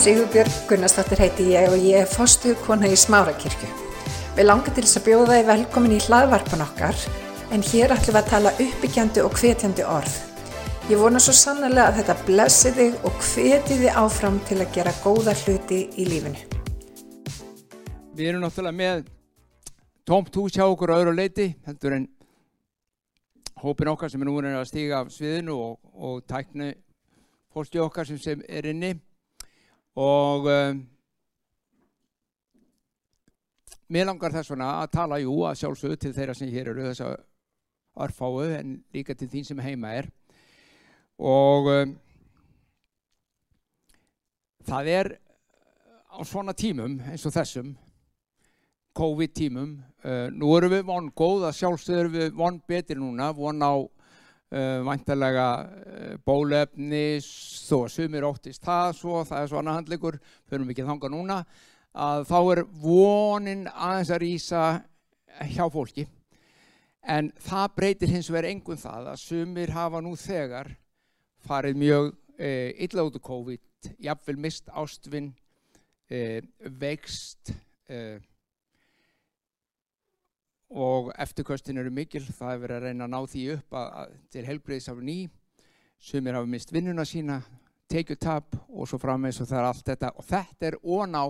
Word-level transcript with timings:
Sigurbjörg 0.00 0.52
Gunnarsdóttir 0.64 1.20
heiti 1.20 1.44
ég 1.52 1.66
og 1.68 1.82
ég 1.84 1.98
er 2.00 2.06
fostu 2.08 2.54
kona 2.64 2.88
í 2.88 2.94
Smárakirkju. 2.96 3.66
Við 4.32 4.46
langar 4.46 4.72
til 4.72 4.84
þess 4.86 4.96
að 4.96 5.02
bjóða 5.10 5.34
þið 5.34 5.48
velkomin 5.50 5.92
í 5.92 5.98
hlaðvarpan 6.06 6.62
okkar 6.64 7.02
en 7.52 7.64
hér 7.68 7.92
ætlum 7.92 8.16
við 8.16 8.20
að 8.22 8.30
tala 8.30 8.52
uppbyggjandi 8.64 9.24
og 9.26 9.36
hvetjandi 9.36 9.84
orð. 9.84 10.14
Ég 10.88 11.02
vona 11.02 11.20
svo 11.20 11.34
sannlega 11.36 11.90
að 11.90 11.98
þetta 11.98 12.16
blessi 12.30 12.72
þig 12.78 13.04
og 13.10 13.18
hveti 13.26 13.76
þið 13.82 13.98
áfram 14.00 14.38
til 14.48 14.58
að 14.62 14.72
gera 14.78 14.94
góða 15.02 15.36
hluti 15.42 15.82
í 15.92 16.08
lífinu. 16.08 16.48
Við 18.16 18.30
erum 18.30 18.46
náttúrulega 18.46 18.78
með 18.80 19.04
tómt 20.08 20.40
hús 20.40 20.56
hjá 20.56 20.64
okkur 20.64 20.94
á 20.96 21.00
öðru 21.02 21.14
leiti, 21.18 21.50
heldur 21.68 21.98
en 21.98 22.08
hópin 23.60 23.92
okkar 23.92 24.08
sem 24.08 24.24
er 24.24 24.32
nú 24.32 24.40
að 24.40 24.64
stíga 24.72 25.04
af 25.04 25.12
sviðinu 25.12 25.60
og, 25.60 25.78
og 25.92 26.24
tækna 26.24 26.72
fórsti 27.52 27.84
okkar 27.84 28.08
sem, 28.08 28.16
sem 28.16 28.48
er 28.48 28.72
inni 28.72 28.96
og 29.98 30.46
um, 30.46 30.82
mér 33.90 34.06
langar 34.06 34.34
þess 34.34 34.52
vegna 34.52 34.70
að 34.82 34.92
tala 34.94 35.18
jú 35.22 35.34
að 35.48 35.58
sjálfsögðu 35.62 35.98
til 35.98 36.14
þeirra 36.14 36.36
sem 36.38 36.52
hér 36.52 36.70
eru 36.72 36.86
þess 36.86 37.04
að 37.06 37.16
örfáu 38.00 38.44
en 38.54 38.76
líka 38.94 39.16
til 39.18 39.28
þín 39.32 39.48
sem 39.48 39.62
heima 39.64 39.94
er. 39.98 40.10
Og 41.18 41.68
um, 41.72 41.94
það 44.66 44.92
er 44.94 45.12
á 46.10 46.20
svona 46.26 46.54
tímum 46.56 47.00
eins 47.10 47.26
og 47.26 47.34
þessum 47.34 47.74
COVID 48.96 49.34
tímum 49.34 49.74
uh, 50.04 50.28
nú 50.34 50.54
erum 50.56 50.74
við 50.74 50.86
von 50.88 51.10
góð 51.14 51.48
að 51.48 51.58
sjálfsögðu 51.60 52.00
erum 52.00 52.16
við 52.16 52.32
von 52.38 52.60
betur 52.68 52.98
núna 53.02 53.30
von 53.34 53.62
á 53.62 53.74
uh, 54.50 54.80
vantarlega 54.86 55.48
uh, 55.64 56.14
bólefni 56.26 57.20
þó 57.22 57.84
að 57.84 57.92
sumir 57.96 58.26
óttist 58.28 58.64
það 58.66 58.94
svo 59.00 59.24
það 59.28 59.42
er 59.42 59.52
svona 59.54 59.76
handleikur, 59.78 60.20
förum 60.50 60.72
ekki 60.72 60.86
þanga 60.86 61.12
núna 61.12 61.42
að 61.90 62.24
þá 62.30 62.38
er 62.54 62.62
vonin 62.82 63.66
aðeins 63.70 64.12
að 64.14 64.22
rýsa 64.22 64.64
hjá 65.50 65.64
fólki. 65.72 66.06
En 67.00 67.30
það 67.40 67.74
breytir 67.76 68.12
hins 68.12 68.28
vegar 68.30 68.50
engum 68.50 68.78
það 68.78 69.12
að 69.14 69.22
sumir 69.22 69.72
hafa 69.72 70.02
nú 70.04 70.12
þegar 70.20 70.74
farið 71.46 71.78
mjög 71.80 72.10
eh, 72.36 72.72
illa 72.84 73.06
út 73.06 73.16
af 73.16 73.24
COVID, 73.24 73.92
jafnvel 74.04 74.36
mist 74.36 74.68
ástvinn, 74.68 75.30
eh, 76.10 76.42
vext 76.60 77.54
eh, 77.88 78.20
og 80.70 81.10
eftirkostin 81.18 81.80
eru 81.82 81.90
mikil, 81.90 82.22
það 82.22 82.52
er 82.52 82.60
verið 82.62 82.76
að 82.76 82.84
reyna 82.86 83.06
að 83.06 83.14
ná 83.14 83.20
því 83.32 83.44
upp 83.56 83.78
að, 83.80 83.88
að 84.00 84.12
til 84.30 84.44
helbriðis 84.46 84.90
af 84.92 85.00
ný, 85.02 85.16
sumir 85.98 86.38
hafa 86.38 86.50
mist 86.50 86.72
vinnuna 86.72 87.06
sína, 87.08 87.40
tekjutab 87.90 88.54
og 88.68 88.86
svo 88.86 89.00
frammeins 89.02 89.40
og 89.42 89.48
það 89.50 89.58
er 89.58 89.70
allt 89.70 89.88
þetta. 89.90 90.12
Og 90.14 90.28
þetta 90.28 90.68
er 90.68 90.78
ón 90.86 91.18
á 91.18 91.26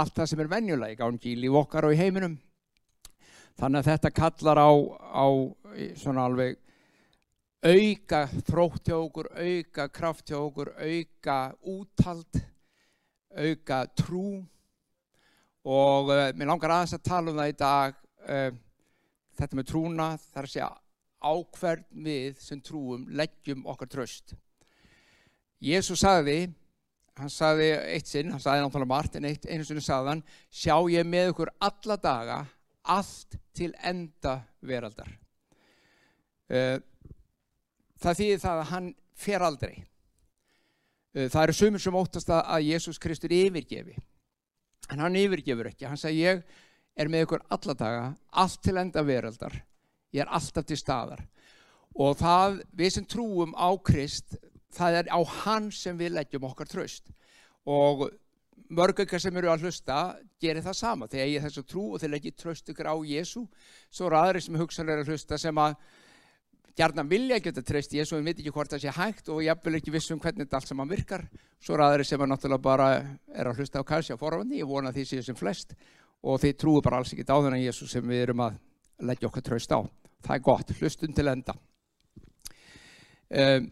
allt 0.00 0.16
það 0.16 0.30
sem 0.30 0.40
er 0.40 0.50
venjulega 0.50 0.94
í 0.94 0.98
gangi 1.00 1.34
í 1.34 1.38
líf 1.42 1.58
okkar 1.60 1.88
og 1.88 1.94
í 1.94 2.00
heiminum. 2.00 2.38
Þannig 3.60 3.82
að 3.82 3.90
þetta 3.90 4.12
kallar 4.16 4.60
á, 4.62 4.70
á 5.20 5.26
svona 6.00 6.24
alveg 6.30 6.56
auka 7.60 8.22
þrótt 8.48 8.88
hjá 8.88 8.96
okkur, 8.96 9.28
auka 9.36 9.88
kraft 9.92 10.30
hjá 10.30 10.38
okkur, 10.40 10.72
auka 10.80 11.38
úthald, 11.68 12.40
auka 13.36 13.82
trú. 13.98 14.40
Og 15.68 16.08
uh, 16.08 16.30
mér 16.32 16.48
langar 16.48 16.72
aðeins 16.72 16.96
að 16.96 17.04
tala 17.10 17.34
um 17.34 17.42
það 17.42 17.52
í 17.52 17.58
dag, 17.60 17.98
uh, 18.28 18.50
þetta 19.38 19.58
með 19.58 19.68
trúna, 19.70 20.12
þar 20.32 20.46
að 20.46 20.54
segja 20.54 20.70
ákverð 21.20 21.84
við 22.04 22.38
sem 22.40 22.60
trúum 22.64 23.04
leggjum 23.16 23.66
okkar 23.68 23.90
tröst. 23.92 24.34
Jésús 25.60 26.00
sagði, 26.00 26.48
hann 27.20 27.32
sagði 27.32 27.68
eitt 27.92 28.08
sinn, 28.08 28.30
hann 28.32 28.40
sagði 28.40 28.64
náttúrulega 28.64 28.92
margt 28.94 29.18
en 29.18 29.28
eitt, 29.28 29.44
einu 29.44 29.66
sinni 29.68 29.84
sagði 29.84 30.14
hann, 30.14 30.22
sjá 30.48 30.76
ég 30.88 31.04
með 31.08 31.34
okkur 31.34 31.52
alla 31.60 31.98
daga, 32.00 32.38
allt 32.88 33.36
til 33.56 33.74
enda 33.84 34.38
veraldar. 34.64 35.12
Uh, 36.50 36.80
það 38.00 38.22
þýðir 38.22 38.42
það 38.42 38.62
að 38.62 38.70
hann 38.72 38.88
fer 39.20 39.44
aldrei. 39.44 39.74
Uh, 41.12 41.28
það 41.28 41.42
eru 41.42 41.58
sumir 41.58 41.84
sem 41.84 42.00
óttast 42.00 42.32
að 42.32 42.70
Jésús 42.70 43.02
Kristur 43.02 43.36
yfirgefi, 43.36 43.98
en 44.90 45.04
hann 45.04 45.20
yfirgefur 45.20 45.68
ekki. 45.74 45.90
Hann 45.90 46.00
sagði 46.00 46.24
ég 46.24 46.42
er 46.96 47.10
með 47.10 47.26
okkur 47.26 47.44
alla 47.56 47.74
daga, 47.74 48.06
allt 48.42 48.62
til 48.64 48.76
enda 48.80 49.04
veraldar, 49.06 49.54
ég 50.14 50.24
er 50.24 50.32
alltaf 50.32 50.66
til 50.68 50.78
staðar. 50.78 51.22
Og 51.98 52.16
það, 52.20 52.60
við 52.76 52.94
sem 52.94 53.06
trúum 53.10 53.54
á 53.58 53.70
Krist, 53.82 54.36
það 54.74 55.00
er 55.00 55.10
á 55.10 55.20
hann 55.42 55.70
sem 55.74 55.98
við 55.98 56.14
leggjum 56.18 56.46
okkar 56.50 56.68
tröst 56.70 57.10
og 57.66 58.06
mörg 58.70 59.02
ykkar 59.02 59.22
sem 59.22 59.36
eru 59.36 59.50
að 59.50 59.66
hlusta 59.66 59.96
gerir 60.42 60.62
það 60.64 60.76
sama, 60.78 61.08
þegar 61.10 61.26
ég 61.30 61.40
er 61.40 61.48
þessu 61.48 61.64
trú 61.66 61.86
og 61.94 62.02
þeir 62.02 62.14
leggja 62.14 62.36
tröst 62.38 62.70
ykkur 62.70 62.90
á 62.90 62.96
Jésu 63.02 63.42
svo 63.90 64.06
eru 64.06 64.20
aðri 64.20 64.44
sem 64.44 64.58
hugsanlega 64.60 65.00
er 65.00 65.04
að 65.04 65.10
hlusta 65.10 65.38
sem 65.40 65.58
að 65.58 65.74
gerna 66.78 67.04
vilja 67.04 67.40
geta 67.42 67.64
tröst 67.66 67.92
Jésu 67.92 68.16
en 68.16 68.24
veit 68.24 68.38
ekki 68.38 68.52
hvort 68.54 68.70
það 68.70 68.84
sé 68.84 68.94
hægt 68.94 69.28
og 69.32 69.42
ég 69.44 69.64
vil 69.64 69.76
ekki 69.80 69.94
vissum 69.94 70.20
hvernig 70.22 70.46
þetta 70.46 70.60
allt 70.60 70.70
saman 70.70 70.90
virkar. 70.90 71.26
Svo 71.60 71.74
eru 71.74 71.84
aðri 71.84 72.06
sem 72.08 72.22
að 72.22 72.30
náttúrulega 72.30 72.64
bara 72.64 72.90
er 73.34 73.50
að 73.50 73.60
hlusta 73.60 73.82
á 73.82 73.84
kalsi 73.84 74.14
á 74.14 74.18
forvandi, 74.20 74.62
ég 74.62 74.70
vona 74.70 74.94
því 74.94 75.06
séu 75.08 75.26
sem 75.26 75.36
flest 75.36 75.74
og 76.20 76.40
þeir 76.42 76.56
trúi 76.60 76.82
bara 76.84 77.00
alls 77.00 77.12
ekki 77.14 77.24
á 77.24 77.36
þennan 77.40 77.62
Jésu 77.62 77.88
sem 77.88 78.04
við 78.04 78.26
erum 78.26 78.44
að 78.44 78.58
leggja 79.08 79.28
okkar 79.30 79.44
tröst 79.46 79.72
á. 79.72 79.80
Það 80.20 80.34
er 80.36 80.44
gott, 80.44 80.72
hlustun 80.76 81.16
til 81.16 81.28
enda. 81.32 81.54
Um, 83.30 83.68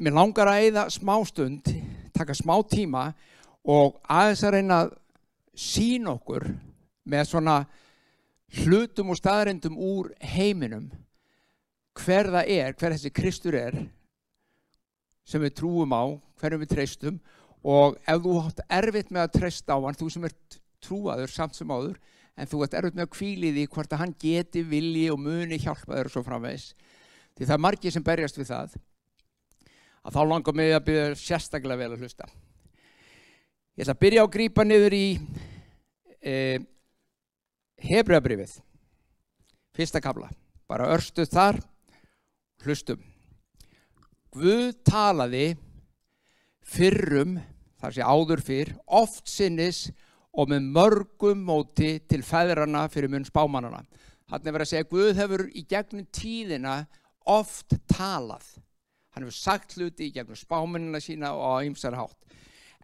mér 0.00 0.16
langar 0.16 0.50
að 0.50 0.64
eigða 0.64 0.86
smá 0.92 1.14
stund, 1.28 1.70
taka 2.12 2.36
smá 2.36 2.56
tíma 2.68 3.10
og 3.64 4.00
aðeins 4.10 4.42
að 4.44 4.56
reyna 4.56 4.80
að 4.84 4.96
sína 5.60 6.16
okkur 6.16 6.48
með 7.10 7.28
svona 7.30 7.56
hlutum 8.60 9.12
og 9.12 9.20
staðrindum 9.20 9.78
úr 9.78 10.10
heiminum 10.32 10.90
hver 12.00 12.30
það 12.32 12.52
er, 12.52 12.74
hver 12.74 12.94
þessi 12.96 13.12
Kristur 13.14 13.56
er 13.58 13.76
sem 15.26 15.42
við 15.42 15.56
trúum 15.60 15.92
á, 15.94 16.04
hverjum 16.40 16.64
við 16.64 16.72
treystum 16.74 17.20
og 17.64 17.98
ef 18.08 18.22
þú 18.24 18.36
hátt 18.46 18.62
erfitt 18.80 19.10
með 19.12 19.26
að 19.26 19.34
treysta 19.38 19.76
á 19.76 19.78
hann, 19.84 19.98
þú 19.98 20.08
sem 20.12 20.28
ert 20.28 20.60
trúaður 20.80 21.32
samt 21.32 21.58
sem 21.58 21.70
áður, 21.70 21.98
en 22.40 22.48
þú 22.48 22.62
ert 22.64 22.76
erfitt 22.78 22.96
með 22.96 23.08
að 23.08 23.14
kvíli 23.16 23.50
því 23.56 23.66
hvort 23.74 23.92
að 23.92 24.02
hann 24.04 24.14
geti 24.20 24.62
vilji 24.64 25.10
og 25.12 25.20
muni 25.20 25.60
hjálpa 25.60 25.92
þér 25.92 26.08
og 26.08 26.14
svo 26.14 26.22
framvegs 26.24 26.70
því 27.36 27.46
það 27.46 27.56
er 27.56 27.64
margið 27.64 27.94
sem 27.94 28.06
berjast 28.06 28.38
við 28.40 28.50
það 28.50 28.78
að 30.00 30.16
þá 30.16 30.20
langar 30.28 30.56
mig 30.56 30.72
að 30.74 30.86
byrja 30.88 31.16
sérstaklega 31.20 31.80
vel 31.82 31.94
að 31.94 32.04
hlusta. 32.04 32.28
Ég 33.76 33.84
ætla 33.84 33.94
að 33.96 34.02
byrja 34.04 34.24
á 34.24 34.26
að 34.26 34.34
grýpa 34.34 34.64
niður 34.66 34.96
í 34.96 35.06
e, 36.20 36.34
Hebreabrifið, 37.80 38.54
fyrsta 39.76 40.02
kabla, 40.04 40.28
bara 40.68 40.88
örstuð 40.92 41.30
þar, 41.32 41.60
hlustum. 42.64 43.00
Guð 44.36 44.74
talaði 44.86 45.46
fyrrum, 46.70 47.38
þar 47.80 47.96
sé 47.96 48.06
áður 48.06 48.44
fyrr, 48.44 48.72
oft 48.86 49.28
sinnis 49.28 49.88
og 50.30 50.50
með 50.52 50.70
mörgum 50.76 51.44
móti 51.48 51.96
til 52.06 52.22
feðrana 52.22 52.86
fyrir 52.92 53.10
mun 53.10 53.26
spámanana. 53.26 53.82
Þannig 54.30 54.52
verður 54.52 54.66
að 54.66 54.72
segja 54.72 54.86
að 54.86 54.90
Guð 54.94 55.14
hefur 55.18 55.46
í 55.50 55.66
gegnum 55.66 56.06
tíðina 56.14 56.74
oft 57.26 57.74
talað 57.90 58.46
hann 59.10 59.26
hefur 59.26 59.36
sagt 59.36 59.74
hluti 59.76 60.08
í 60.08 60.14
gegnum 60.14 60.38
spáminina 60.38 61.00
sína 61.02 61.32
og 61.34 61.42
á 61.42 61.66
ymsar 61.66 61.96
hátt. 61.98 62.18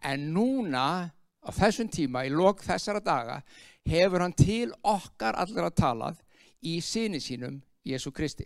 En 0.03 0.29
núna, 0.35 1.09
á 1.41 1.49
þessum 1.55 1.89
tíma, 1.91 2.25
í 2.27 2.33
lok 2.33 2.61
þessara 2.65 3.01
daga, 3.03 3.39
hefur 3.87 4.25
hann 4.25 4.35
til 4.37 4.73
okkar 4.83 5.37
allir 5.39 5.69
að 5.69 5.77
talað 5.79 6.21
í 6.61 6.77
síni 6.83 7.21
sínum, 7.23 7.61
Jésu 7.87 8.11
Kristi, 8.11 8.45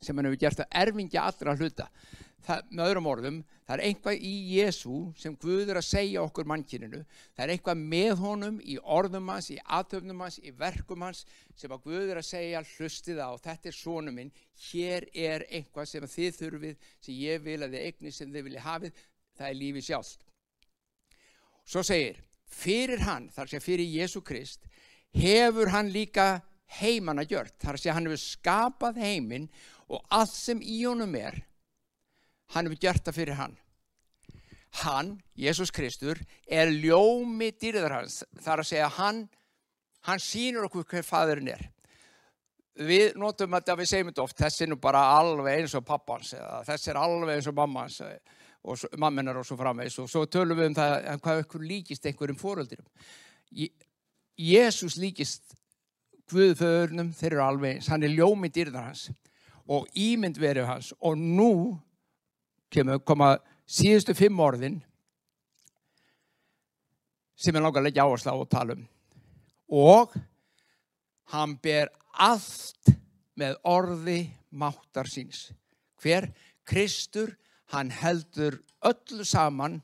sem 0.00 0.16
hann 0.16 0.28
hefur 0.28 0.42
gert 0.44 0.60
að 0.62 0.76
erfingja 0.82 1.24
allir 1.24 1.52
að 1.52 1.64
hluta. 1.64 1.88
Það, 2.40 2.62
með 2.72 2.86
öðrum 2.88 3.08
orðum, 3.10 3.38
það 3.66 3.74
er 3.74 3.82
einhvað 3.84 4.22
í 4.24 4.32
Jésu 4.54 4.98
sem 5.20 5.34
Guð 5.42 5.72
er 5.72 5.78
að 5.80 5.86
segja 5.90 6.22
okkur 6.24 6.46
mannkyninu. 6.48 7.02
Það 7.36 7.42
er 7.44 7.52
einhvað 7.52 7.82
með 7.92 8.12
honum 8.22 8.60
í 8.64 8.76
orðum 8.80 9.28
hans, 9.28 9.50
í 9.52 9.58
aðtöfnum 9.60 10.22
hans, 10.24 10.38
í 10.40 10.52
verkum 10.56 11.04
hans 11.04 11.20
sem 11.60 11.74
að 11.74 11.84
Guð 11.84 12.14
er 12.14 12.20
að 12.22 12.28
segja 12.30 12.62
hlustið 12.70 13.20
á. 13.20 13.30
Þetta 13.44 13.68
er 13.68 13.76
sónum 13.76 14.16
minn, 14.16 14.32
hér 14.70 15.06
er 15.12 15.44
einhvað 15.50 15.90
sem 15.92 16.08
þið 16.14 16.38
þurfið, 16.38 16.88
sem 17.04 17.20
ég 17.20 17.44
vil 17.44 17.58
að 17.60 17.76
þið 17.76 17.86
eigni 17.90 18.14
sem 18.16 18.32
þið 18.32 18.48
vilja 18.48 18.64
hafið. 18.64 19.04
Það 19.36 19.50
er 19.50 19.60
lífi 19.60 19.84
sjálf. 19.90 20.14
Svo 21.68 21.84
segir, 21.86 22.22
fyrir 22.48 23.04
hann, 23.04 23.28
þar 23.36 23.52
sé 23.52 23.60
fyrir 23.62 23.92
Jésu 24.00 24.24
Krist, 24.24 24.64
hefur 25.12 25.74
hann 25.74 25.92
líka 25.92 26.40
heimanna 26.80 27.26
gjört. 27.28 27.58
Þar 27.60 27.78
sé 27.78 27.92
hann 27.92 28.08
hefur 28.08 28.24
skapað 28.24 29.04
heiminn 29.04 29.48
og 29.90 30.02
allt 30.08 30.34
sem 30.34 30.64
í 30.64 30.80
honum 30.86 31.14
er 31.18 31.42
hann 32.54 32.68
hefur 32.68 32.80
gert 32.82 33.04
það 33.06 33.18
fyrir 33.20 33.38
hann. 33.38 33.58
Hann, 34.84 35.16
Jésús 35.38 35.72
Kristur, 35.74 36.20
er 36.46 36.70
ljómi 36.70 37.50
dýrðar 37.58 37.96
hans. 37.98 38.20
Það 38.38 38.52
er 38.52 38.62
að 38.62 38.68
segja 38.68 38.90
hann, 39.00 39.24
hann 40.06 40.22
sínur 40.22 40.68
okkur 40.68 40.86
hver 40.92 41.06
fadurinn 41.06 41.50
er. 41.56 41.64
Við 42.80 43.16
notum 43.18 43.56
þetta, 43.58 43.76
við 43.76 43.90
segjum 43.90 44.12
þetta 44.12 44.24
oft, 44.24 44.38
þessi 44.38 44.64
er 44.64 44.70
nú 44.70 44.78
bara 44.80 45.02
alveg 45.18 45.58
eins 45.58 45.74
og 45.76 45.84
pappans 45.84 46.30
eða 46.38 46.60
þessi 46.68 46.92
er 46.92 47.00
alveg 47.00 47.34
eins 47.34 47.48
og 47.50 47.56
mammans 47.58 47.98
og 48.00 48.84
mammenar 49.00 49.40
og 49.40 49.46
svo 49.48 49.58
framvegs 49.58 49.98
og 50.00 50.08
svo 50.08 50.22
tölum 50.30 50.58
við 50.58 50.70
um 50.70 50.76
það 50.78 50.94
að 51.10 51.22
hvað 51.26 51.42
ykkur 51.42 51.66
líkist 51.66 52.06
einhverjum 52.06 52.38
fóröldurum. 52.40 52.86
Jésús 54.40 54.96
líkist 55.00 55.56
Guðföðurnum, 56.30 57.10
þeir 57.18 57.32
eru 57.34 57.42
alveg 57.42 57.74
eins, 57.74 57.88
hann 57.90 58.06
er 58.06 58.14
ljómið 58.14 58.52
dýrðar 58.54 58.86
hans 58.86 59.08
og 59.70 59.88
ímynd 59.98 60.38
verið 60.38 60.68
hans 60.70 60.92
og 61.00 61.18
nú 61.18 61.52
kemur 62.70 63.02
koma 63.04 63.34
síðustu 63.70 64.14
fimm 64.18 64.40
orðin 64.40 64.80
sem 67.40 67.56
er 67.56 67.64
langar 67.64 67.82
að 67.82 67.88
leggja 67.88 68.06
áherslu 68.06 68.32
á 68.32 68.36
og 68.36 68.50
tala 68.50 68.76
um 68.76 68.86
og 69.70 70.14
hann 71.30 71.54
ber 71.62 71.90
allt 72.18 72.90
með 73.38 73.56
orði 73.70 74.20
máttar 74.50 75.08
síns. 75.08 75.50
Hver? 76.02 76.28
Kristur, 76.66 77.32
hann 77.72 77.90
heldur 77.94 78.58
öllu 78.86 79.24
saman 79.26 79.80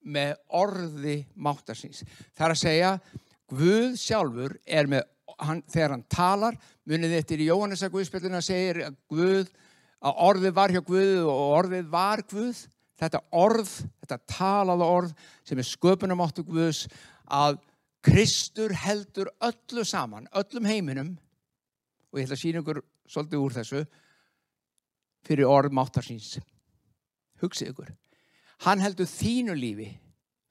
með 0.00 0.34
orði 0.56 1.16
máttar 1.36 1.78
síns. 1.78 2.02
Það 2.34 2.46
er 2.46 2.54
að 2.54 2.62
segja, 2.64 2.92
Guð 3.50 3.96
sjálfur 3.98 4.52
er 4.62 4.86
með, 4.86 5.08
hann, 5.42 5.62
þegar 5.66 5.94
hann 5.96 6.04
talar, 6.06 6.58
munið 6.86 7.16
eftir 7.18 7.40
í 7.42 7.48
Jóhannes 7.48 7.82
að 7.82 7.96
Guðspillina 7.96 8.42
segir 8.46 8.84
að 8.86 8.98
Guð, 9.10 9.48
að 10.00 10.20
orðið 10.26 10.54
var 10.56 10.74
hjá 10.74 10.80
Guð 10.84 11.16
og 11.28 11.40
orðið 11.60 11.88
var 11.92 12.22
Guð. 12.30 12.60
Þetta 13.00 13.22
orð, 13.32 13.70
þetta 14.02 14.18
talaða 14.28 14.86
orð 14.92 15.12
sem 15.48 15.60
er 15.60 15.68
sköpunamáttu 15.68 16.44
Guðs 16.44 16.84
að 17.24 17.60
Kristur 18.04 18.72
heldur 18.76 19.28
öllu 19.44 19.84
saman, 19.84 20.28
öllum 20.36 20.68
heiminum 20.68 21.14
og 22.10 22.20
ég 22.20 22.26
ætla 22.26 22.36
að 22.38 22.42
sína 22.42 22.62
ykkur 22.62 22.80
svolítið 23.08 23.42
úr 23.44 23.56
þessu 23.56 23.82
fyrir 25.28 25.48
orð 25.48 25.74
máttarsins. 25.76 26.38
Hugsið 27.40 27.72
ykkur. 27.72 27.90
Hann 28.64 28.80
heldur 28.84 29.08
þínu 29.08 29.56
lífi 29.56 29.90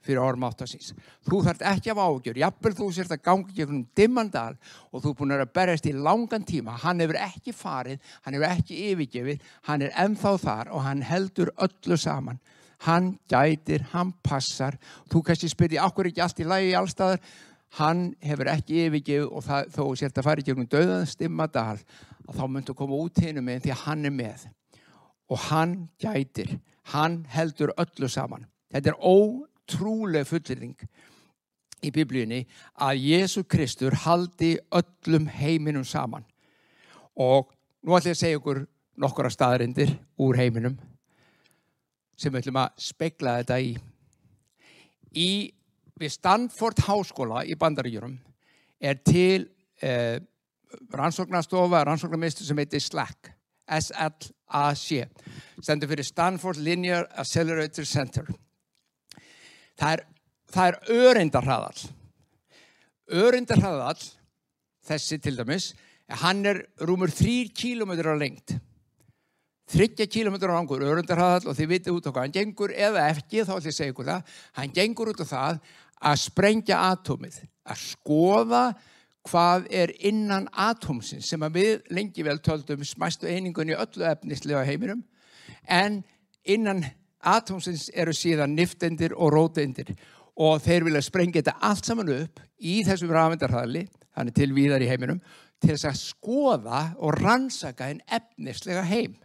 fyrir 0.05 0.21
orð 0.23 0.39
máttarsins. 0.41 0.93
Þú 1.27 1.41
þarf 1.45 1.63
ekki 1.73 1.91
af 1.91 1.99
ágjör, 1.99 2.39
jafnvel 2.39 2.75
þú 2.77 2.87
sért 2.95 3.13
að 3.15 3.23
gangi 3.25 3.55
gegnum 3.57 3.81
dimmandal 3.97 4.55
og 4.91 5.03
þú 5.03 5.11
er 5.11 5.17
búin 5.19 5.35
að 5.35 5.51
berjast 5.57 5.89
í 5.89 5.95
langan 5.95 6.45
tíma. 6.47 6.77
Hann 6.83 7.03
hefur 7.03 7.19
ekki 7.19 7.53
farið, 7.55 7.99
hann 8.23 8.37
hefur 8.37 8.47
ekki 8.49 8.79
yfirgefið, 8.93 9.43
hann 9.67 9.83
er 9.85 9.93
ennþá 10.05 10.33
þar 10.45 10.71
og 10.71 10.85
hann 10.87 11.03
heldur 11.05 11.51
öllu 11.57 11.99
saman. 11.99 12.39
Hann 12.87 13.17
gætir, 13.27 13.83
hann 13.91 14.13
passar. 14.23 14.77
Þú 15.11 15.23
kannski 15.27 15.49
spyrði, 15.51 15.81
okkur 15.83 16.07
er 16.07 16.13
ekki 16.13 16.23
allt 16.23 16.39
í 16.39 16.47
lagi 16.47 16.69
í 16.71 16.77
allstaðar? 16.79 17.19
Hann 17.77 18.05
hefur 18.23 18.49
ekki 18.53 18.85
yfirgefið 18.85 19.27
og 19.27 19.43
það, 19.45 19.73
þó 19.75 19.83
sért 19.99 20.21
að 20.21 20.29
fara 20.29 20.41
í 20.41 20.47
gegnum 20.47 20.69
döðan 20.71 21.11
stimmadal 21.11 21.75
og 22.25 22.37
þá 22.37 22.45
myndu 22.47 22.73
að 22.73 22.79
koma 22.79 23.01
út 23.03 23.19
hinn 23.19 23.43
með 23.43 23.65
því 23.65 23.75
að 23.75 23.83
hann 23.83 24.07
er 24.07 24.15
með. 24.15 24.47
Og 25.29 25.43
hann 25.49 25.75
gætir, 26.01 26.55
hann 26.95 27.19
heldur 27.29 27.75
öllu 27.77 28.09
saman. 28.09 28.47
Þetta 28.73 28.93
er 28.93 29.03
ótrúlega 29.69 30.25
fullirðing 30.25 30.79
í 31.85 31.91
biblíunni 31.95 32.41
að 32.81 33.03
Jésu 33.05 33.45
Kristur 33.47 33.95
haldi 34.03 34.57
öllum 34.75 35.29
heiminum 35.31 35.85
saman. 35.85 36.25
Og 37.15 37.51
nú 37.83 37.95
ætlum 37.95 38.11
ég 38.11 38.17
að 38.17 38.21
segja 38.23 38.39
ykkur 38.39 38.63
nokkura 38.99 39.31
staðarindir 39.31 39.93
úr 40.19 40.39
heiminum 40.39 40.75
sem 42.19 42.33
við 42.33 42.41
ætlum 42.43 42.59
að 42.59 42.81
spekla 42.83 43.37
þetta 43.39 43.59
í. 43.63 43.75
Í 45.15 45.31
við 45.99 46.11
Stanford 46.15 46.83
Háskóla 46.87 47.45
í 47.47 47.55
Bandaríjurum 47.59 48.17
er 48.79 48.99
til 49.03 49.47
eh, 49.83 50.19
rannsóknarstofa, 50.95 51.85
rannsóknarmistur 51.87 52.47
sem 52.47 52.59
heitir 52.59 52.83
SLAC, 52.83 53.31
S-L-A-C, 53.79 55.07
stendur 55.61 55.91
fyrir 55.91 56.07
Stanford 56.07 56.59
Linear 56.63 57.07
Accelerator 57.19 57.87
Center. 57.87 58.27
Það 59.79 59.93
er, 59.95 60.05
það 60.51 60.71
er 60.71 61.03
örindarhraðall. 61.09 61.83
Örindarhraðall, 63.25 64.01
þessi 64.85 65.19
til 65.23 65.37
dæmis, 65.37 65.71
hann 66.23 66.43
er 66.49 66.63
rúmur 66.85 67.13
þrýr 67.13 67.53
kílometrar 67.55 68.17
á 68.17 68.21
lengt. 68.21 68.57
Þryggja 69.69 70.09
kílometrar 70.09 70.55
á 70.55 70.57
langur 70.57 70.83
örundarhraðall 70.83 71.51
og 71.51 71.57
þið 71.57 71.71
vitið 71.73 71.97
út 71.97 72.09
á 72.09 72.11
hvað 72.11 72.23
hann 72.25 72.37
gengur 72.39 72.73
eða 72.73 73.07
ekki, 73.13 73.43
þá 73.45 73.53
ætlum 73.55 73.69
ég 73.69 73.73
að 73.73 73.79
segja 73.79 73.93
ykkur 73.93 74.09
það, 74.09 74.37
hann 74.57 74.75
gengur 74.75 75.11
út 75.13 75.21
á 75.21 75.27
það 75.29 75.59
að 76.09 76.21
sprengja 76.23 76.79
atómið, 76.89 77.41
að 77.69 77.83
skoða 77.83 78.63
hvað 79.29 79.67
er 79.75 79.91
innan 80.05 80.47
atómsins 80.57 81.27
sem 81.29 81.43
að 81.43 81.59
við 81.59 81.91
lengi 81.93 82.23
vel 82.25 82.39
töldum 82.43 82.85
smæstu 82.87 83.29
einingunni 83.29 83.75
öllu 83.77 84.07
efnislega 84.09 84.63
heiminum 84.67 85.03
en 85.67 86.01
innan 86.47 86.83
atómsins 87.19 87.89
eru 87.93 88.13
síðan 88.15 88.55
niftendir 88.55 89.13
og 89.15 89.33
rótendir 89.35 89.93
og 90.39 90.61
þeir 90.63 90.85
vilja 90.87 91.03
sprengja 91.03 91.41
þetta 91.41 91.57
allt 91.67 91.87
saman 91.87 92.11
upp 92.13 92.39
í 92.63 92.79
þessum 92.87 93.11
rafendarhraðli, 93.11 93.85
þannig 94.15 94.35
til 94.37 94.49
víðar 94.55 94.83
í 94.83 94.89
heiminum, 94.89 95.19
til 95.59 95.73
þess 95.73 95.89
að 95.89 95.99
skoða 95.99 96.81
og 97.03 97.17
rannsaka 97.19 97.89
einn 97.91 97.99
efnislega 98.07 98.85
heim. 98.87 99.17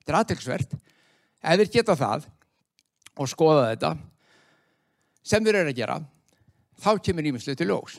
Þetta 0.00 0.12
er 0.12 0.18
aðtilsvert. 0.20 0.76
Ef 1.46 1.60
þeir 1.60 1.72
geta 1.74 1.96
það 2.00 2.28
og 3.16 3.28
skoða 3.28 3.70
þetta 3.72 3.92
sem 5.26 5.44
þeir 5.44 5.60
eru 5.60 5.72
að 5.72 5.80
gera, 5.80 5.96
þá 6.80 6.90
kemur 7.02 7.26
nýminslega 7.26 7.60
til 7.60 7.68
ljós. 7.72 7.98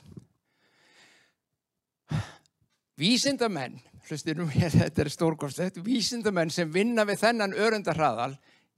Vísindamenn, 2.97 3.77
hlustir 4.07 4.37
nú 4.39 4.47
þetta 4.53 5.03
er 5.03 5.13
stórkostett, 5.13 5.81
vísindamenn 5.85 6.53
sem 6.53 6.71
vinna 6.73 7.05
við 7.05 7.21
þennan 7.25 7.53
örundarhraðal 7.53 8.33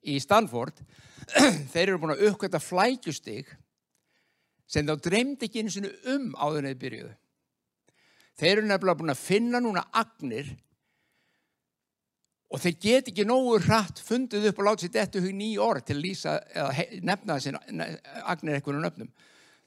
í 0.08 0.20
Stanford, 0.24 0.80
þeir 1.74 1.88
eru 1.88 2.00
búin 2.02 2.16
að 2.16 2.28
uppkvæmta 2.30 2.62
flækjustig 2.64 3.50
sem 4.70 4.86
þá 4.86 4.96
dreymdi 5.02 5.48
ekki 5.48 5.64
einu 5.64 5.74
sinu 5.74 5.92
um 6.14 6.32
áður 6.38 6.68
neði 6.68 6.80
byrjuðu. 6.84 7.14
Þeir 8.40 8.52
eru 8.54 8.68
nefnilega 8.70 9.00
búin 9.02 9.14
að 9.14 9.24
finna 9.24 9.62
núna 9.64 9.84
agnir 10.00 10.52
og 12.50 12.62
þeir 12.64 12.78
get 12.82 13.10
ekki 13.12 13.26
nógu 13.28 13.60
hratt 13.66 14.00
fundið 14.02 14.50
upp 14.50 14.62
og 14.62 14.70
láta 14.70 14.86
sér 14.86 14.94
dettu 14.96 15.22
hug 15.22 15.36
ný 15.38 15.52
orð 15.62 15.90
til 15.90 15.98
að 15.98 16.06
lýsa 16.06 16.38
eða 16.54 16.86
nefna 17.06 17.38
þessi 17.38 17.54
agnir 18.24 18.56
eitthvað 18.56 18.80
um 18.80 18.86
nöfnum. 18.86 19.12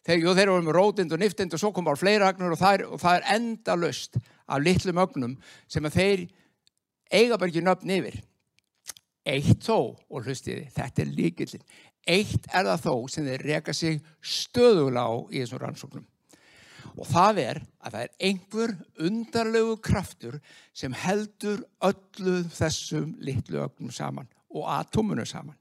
Þeir, 0.03 0.19
jú, 0.19 0.33
þeir 0.35 0.49
eru 0.49 0.63
með 0.67 0.75
rótind 0.75 1.15
og 1.15 1.21
niftind 1.23 1.53
og 1.55 1.63
svo 1.63 1.71
kom 1.75 1.87
bara 1.87 2.01
fleira 2.01 2.33
agnir 2.33 2.55
og 2.55 2.59
það 2.59 2.75
er, 2.75 2.85
og 2.91 3.03
það 3.03 3.19
er 3.19 3.29
enda 3.37 3.77
löst 3.79 4.19
af 4.19 4.65
litlum 4.65 4.99
ögnum 4.99 5.37
sem 5.71 5.87
að 5.87 5.99
þeir 5.99 6.25
eiga 7.13 7.39
bara 7.39 7.53
ekki 7.53 7.63
nöfn 7.63 7.95
yfir. 7.99 8.17
Eitt 9.23 9.63
þó, 9.63 9.95
og 10.11 10.25
hlustiði, 10.27 10.67
þetta 10.75 11.03
er 11.05 11.13
líkillin, 11.15 11.67
eitt 12.11 12.49
er 12.51 12.67
það 12.67 12.87
þó 12.87 12.95
sem 13.15 13.29
þeir 13.29 13.45
reka 13.47 13.75
sig 13.77 14.01
stöðulega 14.19 15.05
á 15.07 15.13
í 15.31 15.43
þessum 15.43 15.63
rannsóknum. 15.63 16.07
Og 16.99 17.07
það 17.09 17.39
er 17.41 17.61
að 17.81 17.95
það 17.95 18.03
er 18.03 18.15
einhver 18.29 18.73
undarlegu 19.07 19.77
kraftur 19.85 20.39
sem 20.77 20.93
heldur 21.05 21.63
öllu 21.81 22.43
þessum 22.53 23.15
litlu 23.23 23.63
ögnum 23.63 23.93
saman 23.95 24.29
og 24.53 24.67
atómunu 24.69 25.25
saman. 25.29 25.57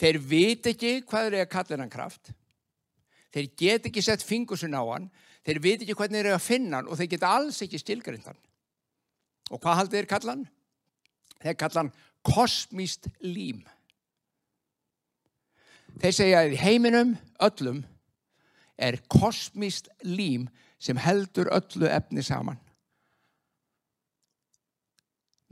Þeir 0.00 0.18
vit 0.18 0.66
ekki 0.72 0.94
hvað 1.06 1.28
er 1.28 1.44
að 1.44 1.52
kalla 1.52 1.76
hennan 1.76 1.92
kraft. 1.92 2.32
Þeir 3.32 3.50
get 3.58 3.86
ekki 3.88 4.02
sett 4.04 4.24
fingusun 4.26 4.74
á 4.74 4.82
hann. 4.82 5.10
Þeir 5.46 5.60
vit 5.62 5.84
ekki 5.84 5.94
hvernig 5.98 6.18
þeir 6.18 6.30
eru 6.32 6.38
að 6.38 6.48
finna 6.48 6.80
hann 6.80 6.88
og 6.90 6.98
þeir 6.98 7.12
geta 7.14 7.34
alls 7.36 7.60
ekki 7.62 7.80
stilgrindan. 7.80 8.40
Og 9.52 9.60
hvað 9.62 9.78
haldi 9.78 10.00
þeir 10.00 10.10
kalla 10.10 10.34
hann? 10.34 10.44
Þeir 11.42 11.58
kalla 11.60 11.84
hann 11.84 11.94
kosmíst 12.26 13.08
lím. 13.20 13.62
Þeir 16.00 16.14
segja 16.16 16.42
að 16.42 16.56
heiminum 16.62 17.16
öllum 17.42 17.82
er 18.78 18.98
kosmíst 19.12 19.90
lím 20.06 20.48
sem 20.82 20.98
heldur 20.98 21.50
öllu 21.52 21.90
efni 21.90 22.24
saman. 22.26 22.58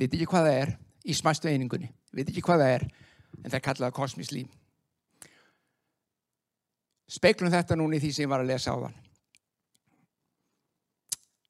Veit 0.01 0.15
ekki 0.15 0.29
hvað 0.31 0.49
það 0.49 0.61
er 0.63 0.73
í 1.05 1.15
smæstu 1.15 1.51
einingunni. 1.51 1.91
Veit 2.17 2.31
ekki 2.31 2.43
hvað 2.43 2.65
það 2.65 2.75
er 2.79 2.87
en 2.89 3.51
það 3.51 3.59
er 3.59 3.67
kallað 3.67 3.97
kosmíst 3.99 4.35
lím. 4.35 4.49
Speiklum 7.11 7.51
þetta 7.53 7.77
núna 7.77 7.99
í 7.99 8.03
því 8.03 8.13
sem 8.15 8.25
ég 8.25 8.31
var 8.31 8.43
að 8.43 8.53
lesa 8.53 8.75
á 8.75 8.79
þann. 8.87 8.97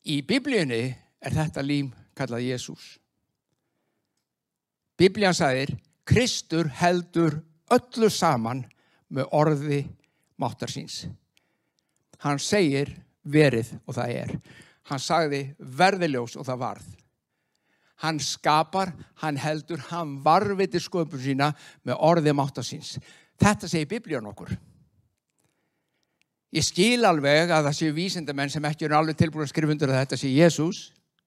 Í 0.08 0.20
biblíunni 0.24 0.82
er 1.20 1.36
þetta 1.36 1.64
lím 1.64 1.92
kallað 2.16 2.46
Jésús. 2.48 2.96
Biblían 5.00 5.36
sagðir 5.36 5.72
Kristur 6.04 6.68
heldur 6.80 7.38
öllu 7.72 8.10
saman 8.12 8.64
með 9.08 9.30
orði 9.32 9.80
máttar 10.40 10.72
síns. 10.72 11.04
Hann 12.20 12.40
segir 12.42 12.90
verið 13.24 13.72
og 13.86 13.96
það 13.96 14.16
er. 14.22 14.32
Hann 14.90 15.00
sagði 15.00 15.42
verðiljós 15.58 16.36
og 16.36 16.44
það 16.48 16.64
varð. 16.64 16.88
Hann 18.00 18.18
skapar, 18.24 18.92
hann 19.20 19.36
heldur, 19.36 19.80
hann 19.90 20.18
varviti 20.24 20.80
sköpun 20.80 21.20
sína 21.20 21.50
með 21.84 22.00
orði 22.00 22.32
máttar 22.36 22.64
síns. 22.64 22.94
Þetta 23.40 23.68
segir 23.68 23.88
biblíun 23.90 24.28
okkur. 24.32 24.52
Ég 26.50 26.66
skil 26.66 27.04
alveg 27.06 27.52
að 27.52 27.68
það 27.68 27.76
séu 27.78 27.94
vísindamenn 27.94 28.50
sem 28.50 28.64
ekki 28.66 28.88
eru 28.88 28.96
alveg 28.98 29.18
tilbúin 29.20 29.44
að 29.44 29.52
skrifa 29.52 29.74
undir 29.76 29.92
að 29.92 30.00
þetta 30.00 30.18
sé 30.18 30.32
Jésús. 30.32 30.80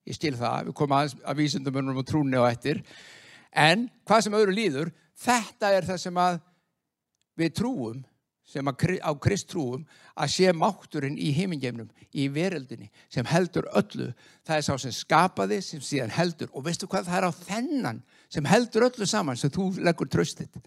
Ég 0.03 0.18
skil 0.18 0.34
það, 0.36 0.65
við 0.68 0.75
komum 0.82 0.98
að, 0.98 1.13
að 1.24 1.39
vísindamennum 1.39 2.01
og 2.01 2.08
trúni 2.10 2.42
og 2.42 2.50
eftir. 2.50 2.82
En 3.53 3.88
hvað 4.07 4.25
sem 4.25 4.36
öðru 4.38 4.55
líður, 4.55 4.91
þetta 5.19 5.72
er 5.75 5.86
það 5.88 6.01
sem 6.01 6.19
við 7.39 7.55
trúum, 7.60 8.01
sem 8.53 8.67
að, 8.69 8.98
á 9.01 9.12
Krist 9.22 9.48
trúum, 9.50 9.86
að 10.13 10.33
sé 10.36 10.51
mátturinn 10.53 11.15
í 11.17 11.31
heimingeimnum, 11.33 11.89
í 12.13 12.27
veröldinni, 12.33 12.89
sem 13.13 13.25
heldur 13.29 13.69
öllu. 13.77 14.12
Það 14.45 14.60
er 14.60 14.65
sá 14.67 14.74
sem 14.81 14.93
skapaði, 14.93 15.62
sem 15.63 15.81
síðan 15.81 16.13
heldur. 16.13 16.51
Og 16.53 16.65
veistu 16.67 16.89
hvað 16.89 17.10
það 17.10 17.19
er 17.19 17.29
á 17.29 17.31
þennan 17.39 18.03
sem 18.33 18.50
heldur 18.50 18.89
öllu 18.89 19.07
saman, 19.10 19.39
sem 19.39 19.53
þú 19.53 19.69
leggur 19.86 20.10
tröstið. 20.12 20.60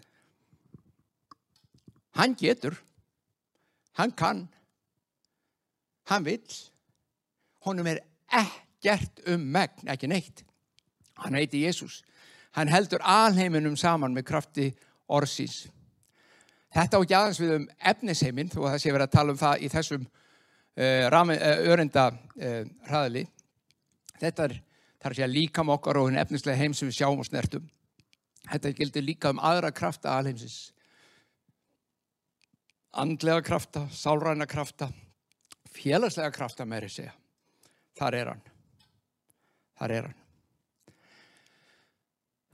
Hann 2.17 2.33
getur, 2.39 2.73
hann 3.99 4.11
kann, 4.17 4.47
hann 6.09 6.25
vill, 6.25 6.57
honum 7.67 7.91
er 7.91 8.01
ekkert 8.33 9.21
um 9.29 9.43
megn, 9.53 9.85
ekki 9.93 10.09
neitt. 10.09 10.43
Hann 11.21 11.37
heiti 11.37 11.61
Jésús. 11.65 12.01
Hann 12.57 12.71
heldur 12.73 13.03
alheiminum 13.05 13.75
saman 13.77 14.15
með 14.17 14.25
krafti 14.31 14.71
orðsins. 15.13 15.67
Þetta 16.73 16.97
á 16.97 17.01
ekki 17.03 17.15
aðeins 17.17 17.41
við 17.41 17.51
um 17.55 17.67
efnisheiminn, 17.91 18.49
þó 18.49 18.63
að 18.63 18.71
það 18.71 18.79
sé 18.81 18.93
verið 18.95 19.07
að 19.07 19.13
tala 19.15 19.33
um 19.33 19.39
það 19.39 19.61
í 19.61 19.69
þessum 19.71 20.07
uh, 20.07 21.35
örenda 21.69 22.07
uh, 22.09 22.63
hraðli. 22.89 23.23
Þetta 24.17 24.49
er, 24.49 24.57
það 24.97 25.09
er 25.09 25.13
að 25.13 25.19
segja 25.19 25.29
líkam 25.31 25.73
okkar 25.77 26.01
og 26.01 26.09
hinn 26.09 26.21
efnislega 26.21 26.59
heim 26.59 26.73
sem 26.77 26.89
við 26.89 26.99
sjáum 26.99 27.21
og 27.21 27.29
snertum. 27.29 27.69
Þetta 28.47 28.73
gildir 28.81 29.05
líka 29.05 29.31
um 29.33 29.41
aðra 29.43 29.71
krafta 29.75 30.17
alheimsins. 30.17 30.59
Andlega 32.97 33.43
krafta, 33.45 33.85
sálræna 33.93 34.47
krafta, 34.49 34.89
félagslega 35.69 36.33
krafta 36.33 36.65
meiri 36.65 36.89
segja. 36.89 37.13
Þar 37.97 38.17
er 38.17 38.31
hann. 38.33 38.47
Þar 39.77 39.93
er 39.99 40.09
hann. 40.09 40.23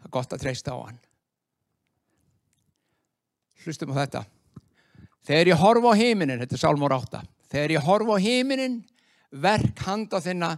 Það 0.03 0.09
er 0.09 0.15
gott 0.17 0.33
að 0.35 0.41
treysta 0.43 0.75
á 0.75 0.79
hann. 0.83 0.97
Hlustum 3.63 3.93
á 3.95 4.03
þetta. 4.03 4.25
Þegar 5.23 5.53
ég 5.53 5.61
horfa 5.61 5.93
á 5.95 5.99
heiminin, 6.01 6.41
þetta 6.43 6.57
er 6.57 6.61
Sálmór 6.65 6.95
8, 6.97 7.21
þegar 7.47 7.73
ég 7.77 7.85
horfa 7.87 8.17
á 8.19 8.25
heiminin, 8.25 8.81
verk 9.31 9.79
handa 9.87 10.19
þinna 10.19 10.49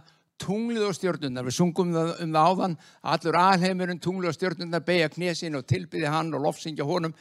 tunglið 0.42 0.88
og 0.88 0.96
stjórnundar. 0.98 1.46
Við 1.46 1.54
sungum 1.60 1.94
um 1.94 2.34
það 2.34 2.40
áðan, 2.42 2.74
allur 3.14 3.38
alheimurinn, 3.38 4.02
tunglið 4.02 4.32
og 4.32 4.36
stjórnundar, 4.40 4.82
beigja 4.82 5.12
knesin 5.14 5.54
og 5.54 5.68
tilbyði 5.70 6.10
hann 6.10 6.34
og 6.34 6.42
lofsingja 6.48 6.88
honum. 6.88 7.14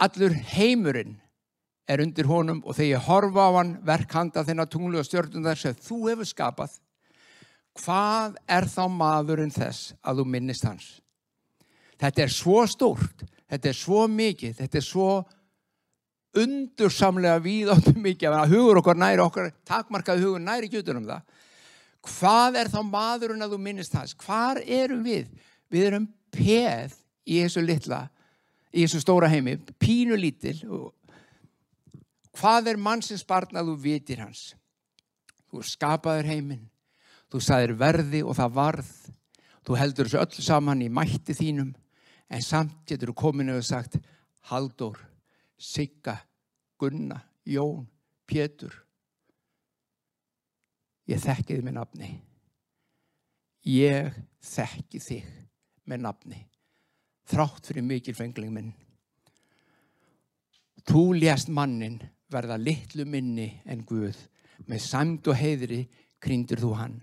Allur 0.00 0.32
heimurinn 0.56 1.18
er 1.86 2.00
undir 2.02 2.26
honum 2.32 2.64
og 2.64 2.80
þegar 2.80 2.96
ég 2.96 3.06
horfa 3.10 3.44
á 3.44 3.50
hann, 3.60 3.76
verk 3.84 4.16
handa 4.16 4.48
þinna 4.48 4.66
tunglið 4.72 5.04
og 5.04 5.10
stjórnundar 5.10 5.60
sem 5.60 5.76
þú 5.76 6.00
hefur 6.08 6.32
skapað, 6.32 6.80
hvað 7.80 8.36
er 8.48 8.66
þá 8.70 8.84
maðurinn 8.92 9.54
þess 9.54 9.94
að 10.02 10.20
þú 10.20 10.28
minnist 10.32 10.66
hans? 10.66 10.86
Þetta 12.00 12.22
er 12.26 12.32
svo 12.32 12.60
stórt, 12.68 13.24
þetta 13.48 13.70
er 13.70 13.78
svo 13.78 14.04
mikið, 14.10 14.56
þetta 14.60 14.80
er 14.80 14.84
svo 14.84 15.10
undursamlega 16.36 17.40
víðáttu 17.40 17.94
mikið 17.96 18.36
að 18.36 18.52
hugur 18.52 18.82
okkar 18.82 18.98
næri 19.00 19.22
okkar, 19.24 19.52
takmarkað 19.68 20.24
hugur 20.24 20.42
næri 20.42 20.68
gjutunum 20.72 21.06
það. 21.08 21.24
Hvað 22.06 22.60
er 22.60 22.70
þá 22.70 22.80
maðurinn 22.86 23.42
að 23.42 23.56
þú 23.56 23.62
minnist 23.62 23.96
hans? 23.96 24.14
Hvar 24.20 24.60
erum 24.62 25.02
við? 25.06 25.30
Við 25.72 25.88
erum 25.88 26.06
peð 26.34 26.94
í 27.26 27.40
þessu 27.40 27.64
litla, 27.64 28.04
í 28.70 28.84
þessu 28.84 29.00
stóra 29.02 29.30
heimi, 29.32 29.56
pínu 29.80 30.18
lítil. 30.20 30.58
Hvað 32.36 32.70
er 32.70 32.80
mannsins 32.80 33.24
barn 33.26 33.56
að 33.56 33.72
þú 33.72 33.76
vitir 33.88 34.22
hans? 34.22 34.50
Þú 35.50 35.62
er 35.62 35.70
skapaður 35.72 36.30
heiminn, 36.30 36.66
þú 37.32 37.42
sagðir 37.42 37.74
verði 37.80 38.22
og 38.24 38.36
það 38.38 38.54
varð, 38.56 38.92
þú 39.66 39.78
heldur 39.80 40.08
þessu 40.10 40.22
öll 40.22 40.46
saman 40.46 40.84
í 40.84 40.88
mætti 40.92 41.34
þínum, 41.36 41.72
en 42.30 42.42
samt 42.42 42.84
getur 42.88 43.12
þú 43.12 43.18
kominu 43.22 43.58
og 43.58 43.66
sagt 43.66 43.98
Haldur, 44.50 44.98
Sigga, 45.58 46.16
Gunna, 46.78 47.18
Jón, 47.46 47.86
Pétur. 48.26 48.74
Ég 51.06 51.22
þekki 51.22 51.56
þið 51.56 51.66
með 51.66 51.76
nafni. 51.78 52.10
Ég 53.66 54.14
þekki 54.42 55.00
þig 55.02 55.30
með 55.86 56.02
nafni. 56.06 56.40
Þrátt 57.26 57.70
fyrir 57.70 57.86
mikil 57.86 58.14
fengling 58.14 58.54
minn. 58.54 58.72
Þú 60.86 61.02
lést 61.18 61.50
mannin 61.50 61.98
verða 62.30 62.58
litlu 62.58 63.06
minni 63.06 63.48
en 63.66 63.82
Guð. 63.86 64.18
Með 64.66 64.82
samt 64.82 65.26
og 65.30 65.38
heiðri 65.38 65.84
krýndur 66.22 66.62
þú 66.62 66.72
hann. 66.78 66.96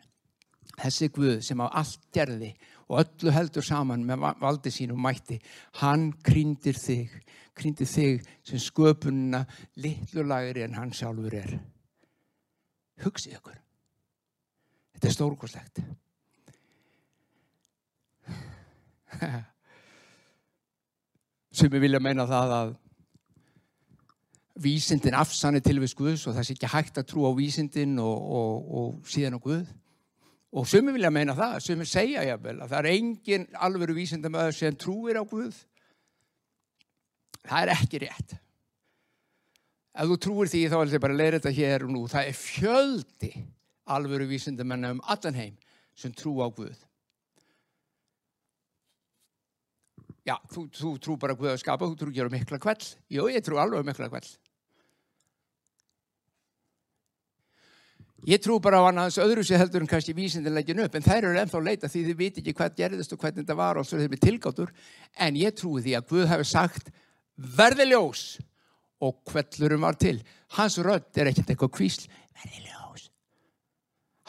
Þessi 0.80 1.08
Guð 1.14 1.42
sem 1.46 1.60
á 1.62 1.68
allt 1.70 2.08
gerði 2.14 2.52
og 2.90 3.00
öllu 3.04 3.32
heldur 3.34 3.66
saman 3.66 4.06
með 4.08 4.18
valdi 4.42 4.72
sín 4.74 4.94
og 4.94 5.00
mætti, 5.02 5.38
hann 5.82 6.12
krýndir 6.26 6.78
þig, 6.78 7.10
krýndir 7.58 7.88
þig 7.90 8.24
sem 8.46 8.60
sköpununa 8.62 9.42
litlu 9.82 10.24
lagri 10.28 10.62
en 10.66 10.78
hann 10.78 10.94
sjálfur 10.96 11.34
er. 11.38 11.52
Hugsið 13.04 13.38
ykkur. 13.40 13.58
Þetta 14.94 15.08
er 15.10 15.16
stórkoslegt. 15.18 15.76
Sumi 21.54 21.80
vilja 21.82 22.00
meina 22.02 22.26
það 22.30 22.50
að 22.58 22.70
vísindin 24.64 25.18
afsanni 25.18 25.62
til 25.66 25.80
við 25.82 25.96
Guðs 25.98 26.28
og 26.28 26.36
það 26.38 26.46
sé 26.48 26.54
ekki 26.56 26.70
hægt 26.74 26.98
að 27.02 27.08
trú 27.10 27.22
á 27.26 27.32
vísindin 27.38 27.96
og, 28.02 28.18
og, 28.40 28.54
og 28.78 28.88
síðan 29.10 29.38
á 29.38 29.40
Guð. 29.42 29.66
Og 30.54 30.68
sumi 30.70 30.94
vilja 30.94 31.10
meina 31.10 31.34
það, 31.34 31.56
sumi 31.66 31.86
segja 31.90 32.24
jáfnvel 32.28 32.60
að 32.62 32.74
það 32.74 32.80
er 32.80 32.90
engin 32.92 33.46
alveru 33.66 33.96
vísindamöður 33.98 34.54
sem 34.58 34.76
trúir 34.78 35.18
á 35.18 35.24
Guð. 35.26 35.56
Það 37.44 37.64
er 37.64 37.72
ekki 37.74 38.02
rétt. 38.04 38.36
Ef 39.94 40.10
þú 40.10 40.18
trúir 40.22 40.50
því 40.50 40.62
þá 40.70 40.78
er 40.78 40.92
þetta 40.92 41.04
bara 41.06 41.16
að 41.18 41.22
leira 41.22 41.40
þetta 41.40 41.58
hér 41.58 41.86
og 41.88 41.94
nú. 41.94 42.04
Það 42.10 42.30
er 42.30 42.38
fjöldi 42.38 43.32
alveru 43.98 44.30
vísindamennar 44.30 44.94
um 44.96 45.04
allan 45.10 45.38
heim 45.42 45.58
sem 45.98 46.14
trú 46.14 46.36
á 46.46 46.48
Guð. 46.54 46.78
Já, 50.24 50.38
þú, 50.54 50.70
þú 50.72 50.96
trú 51.04 51.18
bara 51.20 51.36
Guð 51.36 51.56
að 51.56 51.62
skapa, 51.66 51.90
þú 51.90 51.98
trú 52.00 52.14
ekki 52.14 52.30
á 52.30 52.36
mikla 52.38 52.62
kveld. 52.62 52.86
Jú, 53.12 53.26
ég 53.34 53.44
trú 53.44 53.58
alveg 53.60 53.90
mikla 53.90 54.08
kveld. 54.14 54.30
Ég 58.24 58.40
trú 58.40 58.56
bara 58.64 58.80
á 58.80 58.88
hann 58.88 59.02
aðeins 59.02 59.20
öðru 59.20 59.44
sér 59.44 59.60
heldur 59.60 59.84
en 59.84 59.90
kannski 59.92 60.14
vísindilegin 60.16 60.80
upp, 60.86 60.94
en 60.96 61.04
þær 61.04 61.26
eru 61.28 61.40
ennþá 61.42 61.60
leita 61.60 61.90
því 61.92 62.04
þið 62.06 62.22
viti 62.22 62.40
ekki 62.40 62.54
hvað 62.56 62.78
gerðist 62.78 63.12
og 63.12 63.20
hvernig 63.20 63.44
þetta 63.44 63.58
var 63.60 63.80
og 63.80 63.88
svo 63.88 63.98
er 63.98 64.06
þetta 64.06 64.28
tilgáttur. 64.30 64.72
En 65.20 65.36
ég 65.36 65.58
trúi 65.60 65.84
því 65.84 65.98
að 65.98 66.08
Guð 66.14 66.30
hefur 66.32 66.48
sagt 66.48 66.94
verði 67.58 67.90
ljós 67.90 68.24
og 69.04 69.20
kvellurum 69.28 69.84
var 69.84 70.00
til. 70.00 70.16
Hans 70.56 70.80
rödd 70.80 71.20
er 71.20 71.34
ekkert 71.34 71.52
eitthvað 71.52 71.74
kvísl, 71.76 72.08
verði 72.40 72.64
ljós. 72.70 73.12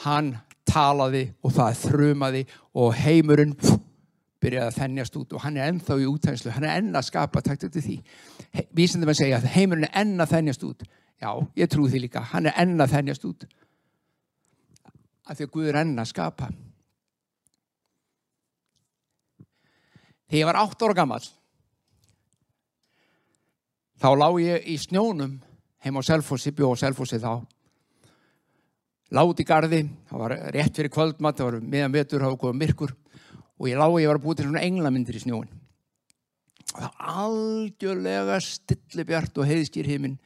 Hann 0.02 0.34
talaði 0.66 1.28
og 1.46 1.54
það 1.54 1.80
þrumaði 1.84 2.44
og 2.82 2.98
heimurinn 2.98 3.54
byrjaði 4.42 4.66
að 4.72 4.78
þennjast 4.80 5.22
út 5.22 5.38
og 5.38 5.46
hann 5.46 5.56
er 5.60 5.70
ennþá 5.70 6.02
í 6.02 6.08
útænslu, 6.10 6.50
hann 6.50 6.66
er 6.66 6.80
enn 6.80 6.96
að 6.98 7.12
skapa, 7.12 7.46
takt 7.46 7.68
eftir 7.68 7.84
því. 7.86 8.00
Vísindum 8.74 9.14
að 9.14 9.22
segja 9.22 9.38
að 9.38 9.52
heimurinn 9.54 9.86
er 9.86 10.00
enn 10.02 10.18
að 10.18 10.34
þennjast 10.34 10.66
út. 10.66 10.82
Já, 11.22 11.30
ég 11.54 11.70
trú 11.70 11.86
því 11.86 12.08
líka, 12.08 12.24
hann 12.34 12.50
er 12.50 12.58
enn 12.58 12.74
að 12.82 12.96
þennjast 12.98 13.30
út 13.30 13.46
að 15.24 15.38
því 15.38 15.46
að 15.46 15.52
Guð 15.54 15.70
er 15.70 15.80
enn 15.80 15.96
að 16.00 16.10
skapa. 16.10 16.50
Þegar 20.28 20.40
ég 20.40 20.48
var 20.48 20.60
átt 20.60 20.84
ára 20.84 20.96
gammal, 20.98 21.22
þá 24.00 24.08
lág 24.18 24.38
ég 24.42 24.68
í 24.72 24.76
snjónum 24.80 25.36
heim 25.84 26.00
á 26.00 26.02
Selfossi, 26.02 26.52
bjó 26.56 26.72
á 26.72 26.80
Selfossi 26.80 27.20
þá. 27.22 27.44
Láð 29.14 29.44
í 29.44 29.46
gardi, 29.46 29.82
það 30.08 30.22
var 30.24 30.34
rétt 30.56 30.78
fyrir 30.80 30.90
kvöldmatt, 30.90 31.38
það 31.38 31.50
var 31.50 31.58
miðan 31.60 31.94
vetur, 31.94 32.24
það 32.24 32.32
var 32.32 32.40
góða 32.40 32.60
myrkur 32.62 32.94
og 33.54 33.68
ég 33.68 33.78
lág 33.78 33.92
og 33.92 34.00
ég 34.02 34.10
var 34.10 34.18
að 34.18 34.24
búið 34.24 34.40
til 34.40 34.48
svona 34.48 34.64
englamyndir 34.66 35.18
í 35.18 35.22
snjóin. 35.22 35.52
Það 36.72 36.82
var 36.82 37.12
algjörlega 37.22 38.40
stillibjart 38.42 39.38
og 39.38 39.46
heiðskýr 39.46 39.90
heiminn 39.92 40.16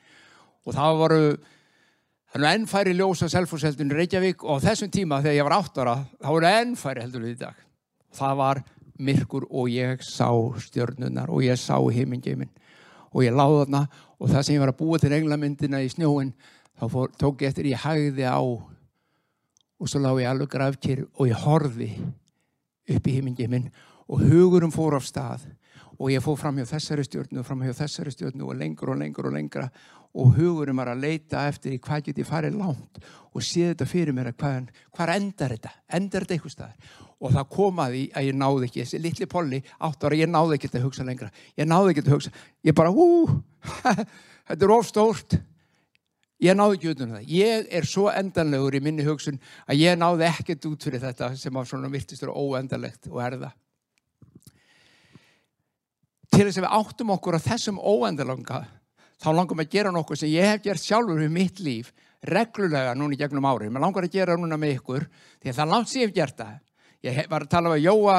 og 0.65 0.77
það 0.79 1.01
voru 1.03 1.23
Það 2.29 2.43
er 2.45 2.59
ennfæri 2.59 2.93
ljós 2.93 3.23
á 3.25 3.29
selfhúsheldunni 3.33 3.97
Reykjavík 3.97 4.43
og 4.45 4.61
á 4.61 4.65
þessum 4.67 4.91
tíma 4.93 5.23
þegar 5.25 5.39
ég 5.39 5.47
var 5.47 5.57
átt 5.57 5.79
ára 5.81 5.95
þá 6.21 6.29
voru 6.29 6.49
ennfæri 6.51 7.05
heldur 7.05 7.25
við 7.25 7.33
í 7.33 7.39
dag. 7.41 7.63
Það 8.13 8.35
var 8.43 8.61
myrkur 8.99 9.47
og 9.49 9.71
ég 9.73 10.03
sá 10.05 10.29
stjörnunar 10.61 11.33
og 11.33 11.47
ég 11.47 11.57
sá 11.57 11.79
heimingeimin 11.81 12.51
og 13.15 13.25
ég 13.25 13.33
láði 13.33 13.63
þarna 13.63 13.83
og 14.19 14.33
það 14.33 14.45
sem 14.45 14.59
ég 14.59 14.63
var 14.63 14.73
að 14.75 14.81
búa 14.83 15.01
til 15.01 15.15
englamyndina 15.17 15.81
í 15.81 15.89
snjóin 15.93 16.35
þá 16.79 16.85
fór, 16.93 17.13
tók 17.17 17.43
ég 17.43 17.53
eftir 17.53 17.71
ég 17.71 17.81
hægði 17.87 18.27
á 18.29 18.39
og 18.39 19.89
svo 19.89 20.03
lág 20.03 20.21
ég 20.21 20.29
alveg 20.29 20.51
grafkir 20.53 21.05
og 21.15 21.31
ég 21.31 21.47
horfi 21.47 21.93
upp 22.89 23.09
í 23.09 23.15
heimingeimin 23.17 23.71
og 24.09 24.25
hugurum 24.27 24.75
fór 24.75 24.99
af 24.99 25.07
stað 25.09 25.47
og 25.99 26.13
ég 26.13 26.23
fór 26.23 26.39
fram 26.39 26.59
hjá 26.61 26.69
þessari 26.75 27.05
stjórnu, 27.07 27.43
fram 27.47 27.63
hjá 27.65 27.75
þessari 27.81 28.13
stjórnu 28.15 28.47
og 28.47 28.59
lengur 28.59 28.93
og 28.93 29.01
lengur 29.01 29.31
og 29.31 29.35
lengra 29.35 29.69
og 30.17 30.37
hugurum 30.39 30.81
var 30.81 30.93
að 30.93 31.03
leita 31.05 31.45
eftir 31.49 31.75
í 31.77 31.81
hvað 31.83 32.07
get 32.09 32.23
ég 32.23 32.29
farið 32.29 32.57
langt 32.59 33.01
og 33.35 33.45
sé 33.45 33.69
þetta 33.69 33.87
fyrir 33.89 34.17
mér 34.17 34.31
að 34.31 34.39
hvað, 34.41 34.71
hvað 34.97 35.13
endar 35.15 35.55
þetta, 35.55 35.73
endar 35.99 36.25
þetta 36.25 36.37
eitthvað 36.37 36.55
staðar? 36.55 36.97
Og 37.19 37.35
það 37.35 37.51
komaði 37.51 38.01
að 38.17 38.29
ég 38.29 38.39
náði 38.39 38.69
ekki, 38.69 38.83
þessi 38.85 39.03
litli 39.03 39.29
polli 39.31 39.61
átt 39.85 40.05
ára, 40.07 40.19
ég 40.19 40.31
náði 40.31 40.57
ekki 40.57 40.71
þetta 40.71 40.81
að 40.81 40.87
hugsa 40.87 41.07
lengra, 41.07 41.31
ég 41.59 41.69
náði 41.69 41.93
ekki 41.93 42.03
þetta 42.03 42.13
að 42.13 42.19
hugsa, 42.19 42.33
ég 42.69 42.77
bara 42.79 42.95
hú, 42.95 43.07
þetta 44.49 44.59
er 44.59 44.75
ofstórt, 44.75 45.39
ég 46.47 46.59
náði 46.59 46.79
ekki 46.79 46.93
út 46.93 47.05
um 47.05 47.15
það, 47.17 47.31
ég 47.35 47.71
er 47.79 47.89
svo 47.91 48.07
endanlegur 48.13 48.79
í 48.79 48.83
minni 48.83 49.07
hugsun 49.07 49.41
að 49.67 49.83
ég 49.83 49.99
náði 49.99 50.29
ekkert 50.31 50.71
út 50.71 50.89
fyrir 50.89 51.03
þetta 51.03 51.33
sem 51.39 51.59
á 51.59 51.63
svona 51.67 51.91
virtistur 51.93 52.31
óendalegt 52.33 53.11
og 53.11 53.23
erða 53.27 53.53
til 56.39 56.47
þess 56.47 56.61
að 56.61 56.67
við 56.67 56.75
áttum 56.79 57.15
okkur 57.15 57.39
á 57.39 57.41
þessum 57.43 57.79
óendalanga 57.83 58.61
þá 59.19 59.31
langum 59.35 59.63
að 59.63 59.73
gera 59.73 59.93
nokkuð 59.95 60.23
sem 60.23 60.33
ég 60.33 60.53
hef 60.53 60.63
gert 60.65 60.83
sjálfur 60.83 61.21
við 61.23 61.35
mitt 61.35 61.61
líf 61.65 61.91
reglulega 62.23 62.95
núna 62.99 63.15
í 63.15 63.19
gegnum 63.19 63.47
árið. 63.47 63.73
Mér 63.73 63.85
langar 63.85 64.07
að 64.07 64.15
gera 64.15 64.37
núna 64.39 64.59
með 64.59 64.79
ykkur 64.79 65.07
því 65.39 65.51
að 65.51 65.59
það 65.59 65.73
langt 65.73 65.91
sem 65.91 66.03
ég 66.03 66.09
hef 66.09 66.15
gert 66.17 66.39
það. 66.39 66.55
Ég 67.07 67.19
var 67.31 67.45
að 67.45 67.53
tala 67.53 67.71
um 67.71 67.77
að 67.77 67.85
Jóa, 67.85 68.17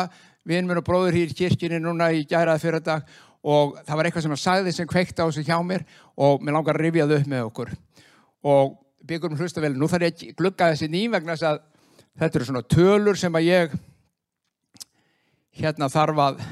vinn 0.48 0.70
mér 0.70 0.79
og 0.79 0.86
bróður 0.88 1.18
hér 1.20 1.34
í 1.34 1.36
kirkini 1.36 1.82
núna 1.84 2.12
í 2.15 2.24
gæraði 2.27 2.63
fyrir 2.63 2.84
dag 2.86 3.10
og 3.44 3.75
það 3.88 4.00
var 4.00 4.08
eitthvað 4.08 4.25
sem 4.25 4.36
að 4.36 4.41
sagði 4.44 4.75
sem 4.75 4.88
kveikt 4.88 5.20
á 5.20 5.27
þessu 5.27 5.44
hjá 5.48 5.58
mér 5.63 5.84
og 6.20 6.44
mér 6.44 6.56
langar 6.56 6.79
að 6.79 6.86
rifja 6.86 7.08
þau 7.08 7.18
upp 7.18 7.29
með 7.34 7.50
okkur. 7.50 7.74
Og 8.48 8.77
byggur 9.10 9.34
um 9.34 9.39
hlusta 9.39 9.63
vel, 9.63 9.75
nú 9.75 9.88
þarf 9.91 10.08
ég 10.08 10.15
að 10.15 10.39
glugga 10.39 10.72
þessi 10.74 10.89
ným 10.91 11.15
vegna 11.15 11.36
þess 11.36 11.50
að 11.51 11.62
þetta 12.20 12.39
eru 12.39 12.50
svona 12.50 12.65
tölur 12.75 13.20
sem 13.20 13.36
að 13.36 13.48
ég 13.48 13.77
hérna 15.60 15.91
þarf 15.91 16.24
að 16.24 16.44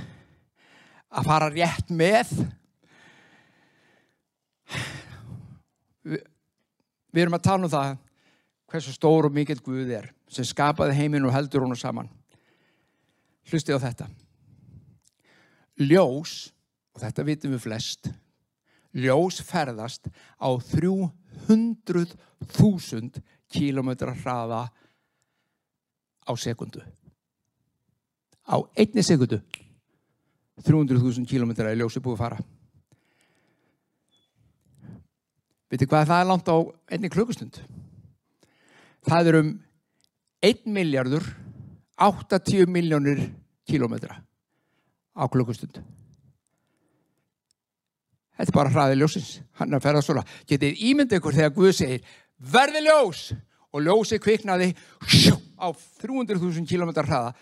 að 1.08 1.28
fara 1.28 1.52
rétt 1.52 1.92
með 1.96 2.32
við, 6.08 6.22
við 7.14 7.24
erum 7.24 7.38
að 7.38 7.48
tala 7.48 7.68
um 7.68 7.74
það 7.74 7.96
hversu 8.68 8.94
stór 8.96 9.30
og 9.30 9.36
mikill 9.36 9.62
Guð 9.64 9.92
er 10.02 10.12
sem 10.32 10.48
skapaði 10.48 10.98
heiminn 10.98 11.28
og 11.28 11.36
heldur 11.36 11.64
hún 11.64 11.78
saman. 11.80 12.10
Hlustið 13.48 13.80
á 13.80 13.86
þetta. 13.88 14.08
Ljós 15.80 16.32
og 16.96 17.04
þetta 17.04 17.28
vitum 17.28 17.54
við 17.56 17.64
flest 17.64 18.10
ljós 18.98 19.38
ferðast 19.46 20.10
á 20.42 20.50
300.000 20.58 23.22
kílometra 23.52 24.16
hraða 24.18 24.72
á 26.28 26.36
sekundu. 26.36 26.82
Á 28.48 28.64
einni 28.76 29.04
sekundu. 29.04 29.42
300.000 30.66 31.26
kílometra 31.30 31.74
í 31.74 31.76
ljósi 31.78 32.00
búið 32.02 32.14
að 32.18 32.24
fara 32.24 32.38
Vitið 35.72 35.92
hvað 35.92 36.10
það 36.12 36.22
er 36.22 36.30
langt 36.30 36.52
á 36.52 36.58
einni 36.96 37.12
klukkustund? 37.12 37.60
Það 39.08 39.30
er 39.32 39.40
um 39.42 39.52
1 40.48 40.68
miljardur 40.72 41.26
80 41.98 42.70
miljónir 42.72 43.24
kílometra 43.68 44.22
á 45.18 45.24
klukkustund. 45.32 45.82
Þetta 48.38 48.52
er 48.52 48.56
bara 48.56 48.72
hraðið 48.72 49.02
ljósins. 49.02 49.30
Hann 49.58 49.72
er 49.72 49.80
að 49.80 49.88
ferða 49.88 50.04
svona. 50.06 50.24
Getið 50.48 50.82
ímyndið 50.92 51.20
ykkur 51.20 51.38
þegar 51.40 51.56
Guð 51.56 51.72
segir 51.74 52.18
verði 52.38 52.84
ljós 52.86 53.22
og 53.74 53.82
ljósi 53.84 54.20
kviknaði 54.22 54.70
á 55.58 55.68
300.000 56.04 56.70
kílometra 56.70 57.08
hraða 57.08 57.34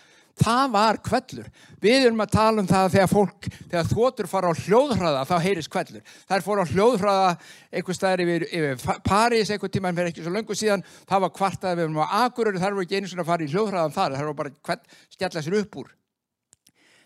það 0.42 0.72
var 0.74 1.00
kvellur. 1.04 1.48
Við 1.82 2.08
erum 2.10 2.24
að 2.24 2.34
tala 2.34 2.62
um 2.62 2.68
það 2.70 2.90
þegar 2.96 3.12
fólk, 3.12 3.48
þegar 3.72 3.90
þotur 3.92 4.30
fara 4.30 4.52
á 4.52 4.62
hljóðhraða, 4.62 5.24
þá 5.30 5.36
heyrist 5.46 5.72
kvellur. 5.72 6.04
Það 6.28 6.46
fór 6.46 6.62
á 6.62 6.72
hljóðhraða 6.72 7.30
einhver 7.72 7.98
staðar 7.98 8.24
yfir, 8.26 8.48
yfir 8.50 9.02
París 9.06 9.52
einhver 9.54 9.72
tíma 9.72 9.92
en 9.92 10.00
fyrir 10.00 10.12
ekki 10.12 10.26
svo 10.26 10.34
löngu 10.36 10.58
síðan, 10.58 10.86
það 11.08 11.26
var 11.26 11.36
kvartað 11.40 11.80
við 11.80 11.88
erum 11.88 12.02
á 12.04 12.08
Akureyri, 12.26 12.62
þar 12.62 12.76
voru 12.76 12.88
ekki 12.88 13.00
einu 13.00 13.12
svona 13.12 13.26
að 13.26 13.32
fara 13.32 13.46
í 13.48 13.52
hljóðhraðan 13.54 13.96
þar, 13.96 14.18
það 14.18 14.30
voru 14.30 14.40
bara 14.42 14.56
kvell, 14.70 15.02
skella 15.16 15.46
sér 15.46 15.60
upp 15.62 15.82
úr. 15.82 15.92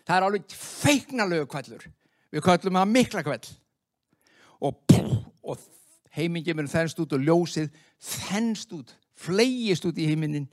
Það 0.06 0.16
er 0.16 0.26
alveg 0.26 0.54
feiknalögu 0.58 1.50
kvellur. 1.50 1.90
Við 2.30 2.46
kvellum 2.46 2.78
að 2.80 2.94
mikla 2.94 3.22
kvell. 3.26 3.44
Og, 4.60 4.96
og 5.46 5.60
heimingi 6.16 6.54
mér 6.56 6.70
þennst 6.70 6.98
út 7.02 7.14
og 7.16 7.22
ljósið 7.24 7.70
þennst 8.00 8.72
út, 8.74 8.90
flegist 9.14 9.86
út 9.88 9.98
í 10.00 10.08
heiminin 10.08 10.48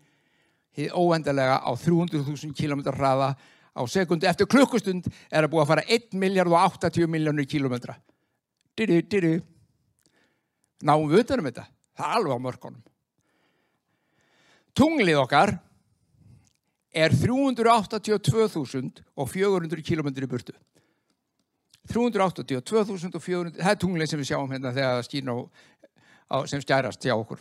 hið 0.78 0.94
óendalega 0.94 1.58
á 1.62 1.72
300.000 1.74 2.54
km 2.58 2.82
hraða 2.94 3.36
á 3.78 3.82
sekundi 3.90 4.28
eftir 4.30 4.48
klukkustund 4.50 5.06
er 5.30 5.44
að 5.46 5.52
búa 5.54 5.62
að 5.64 5.72
fara 5.74 5.88
1 5.88 6.14
miljard 6.18 6.52
og 6.52 6.58
80 6.78 7.08
miljónir 7.10 7.46
kilometra. 7.50 7.94
Diri, 8.78 9.02
diri. 9.10 9.42
Náum 10.86 11.10
við 11.10 11.20
utanum 11.24 11.48
þetta. 11.50 11.66
Það 11.98 12.08
er 12.08 12.14
alveg 12.20 12.34
á 12.38 12.46
mörkunum. 12.46 12.84
Tunglið 14.78 15.22
okkar 15.24 15.50
er 16.94 17.12
382.400 17.14 19.84
km 19.86 20.08
í 20.14 20.30
burtu. 20.30 20.54
382.400, 21.88 23.62
það 23.62 23.72
er 23.72 23.80
tunglið 23.80 24.10
sem 24.12 24.20
við 24.20 24.30
sjáum 24.32 24.52
hérna 24.52 24.74
þegar 24.76 24.98
það 24.98 25.06
skýr 25.08 25.30
á, 25.32 25.36
á, 26.36 26.38
sem 26.52 26.62
skærast 26.64 27.06
hjá 27.06 27.14
okkur. 27.16 27.40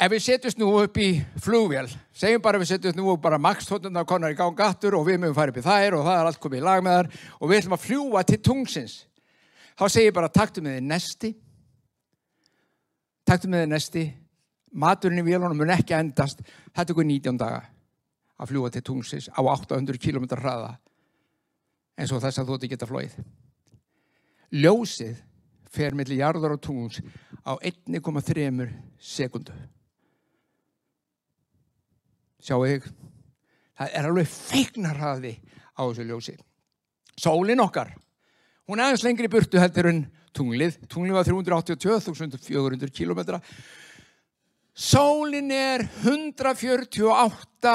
Ef 0.00 0.08
við 0.08 0.22
setjumst 0.24 0.56
nú 0.56 0.70
upp 0.80 0.96
í 0.96 1.10
flugvél, 1.44 1.84
segjum 2.16 2.40
bara 2.40 2.56
við 2.60 2.70
setjumst 2.70 2.96
nú 2.96 3.12
bara 3.20 3.36
makstóttunar 3.36 4.06
konar 4.08 4.32
í 4.32 4.36
gangattur 4.38 4.94
og 4.96 5.04
við 5.04 5.18
mögum 5.20 5.36
fara 5.36 5.52
upp 5.52 5.58
í 5.60 5.64
þær 5.66 5.96
og 5.98 6.06
það 6.06 6.20
er 6.20 6.28
allt 6.28 6.38
komið 6.40 6.60
í 6.62 6.64
lag 6.64 6.84
með 6.86 6.94
þar 6.96 7.08
og 7.36 7.50
við 7.50 7.58
ætlum 7.58 7.74
að 7.76 7.82
fljúa 7.82 8.22
til 8.24 8.38
tungsins. 8.40 8.94
Þá 9.76 9.82
segjum 9.92 10.14
bara 10.16 10.30
taktu 10.32 10.62
með 10.64 10.78
þið 10.78 10.86
nesti, 10.88 11.30
taktu 13.28 13.50
með 13.52 13.64
þið 13.66 13.72
nesti, 13.74 14.04
maturinn 14.72 15.20
í 15.20 15.24
vélunum 15.26 15.60
mun 15.60 15.72
ekki 15.74 15.96
endast, 15.98 16.40
þetta 16.72 16.86
er 16.86 16.94
okkur 16.94 17.08
19 17.10 17.40
daga 17.42 17.58
að 18.40 18.52
fljúa 18.54 18.70
til 18.72 18.82
tungsins 18.86 19.26
á 19.28 19.40
800 19.44 20.00
km 20.00 20.30
hraða 20.30 20.70
eins 22.00 22.14
og 22.16 22.22
þess 22.24 22.40
að 22.40 22.48
þú 22.48 22.56
ætti 22.56 22.70
geta 22.72 22.88
flóið. 22.88 23.18
Ljósið 24.56 25.20
fer 25.68 25.92
millir 25.92 26.22
jarðar 26.22 26.56
og 26.56 26.64
tungs 26.64 27.02
á 27.44 27.60
1,3 27.60 28.70
sekundu 28.96 29.58
sjáu 32.44 32.64
þig 32.64 32.86
það 33.80 33.96
er 33.96 34.08
alveg 34.10 34.30
feiknarhaði 34.30 35.34
á 35.76 35.82
þessu 35.82 36.06
ljósi. 36.08 36.36
Sólinn 37.20 37.62
okkar 37.64 37.92
hún 38.68 38.78
er 38.78 38.90
aðeins 38.90 39.04
lengri 39.06 39.30
burtu 39.32 39.60
heldur 39.60 39.90
en 39.90 40.04
tunglið. 40.36 40.78
Tunglið 40.90 41.16
var 41.18 41.28
382.400 41.28 42.92
km 42.94 43.40
sólinn 44.80 45.50
er 45.52 45.84
148 46.04 47.74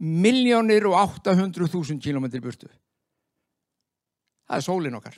miljónir 0.00 0.86
og 0.88 0.96
800.000 1.24 1.98
km 2.00 2.26
burtu. 2.40 2.68
Það 4.46 4.56
er 4.56 4.66
sólinn 4.66 4.98
okkar 4.98 5.16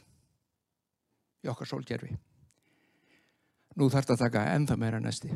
í 1.43 1.51
okkar 1.51 1.69
sólgerfi 1.69 2.13
nú 3.81 3.89
þarf 3.89 4.05
þetta 4.05 4.15
að 4.15 4.23
taka 4.27 4.45
ennþa 4.53 4.77
meira 4.79 5.01
næsti 5.03 5.33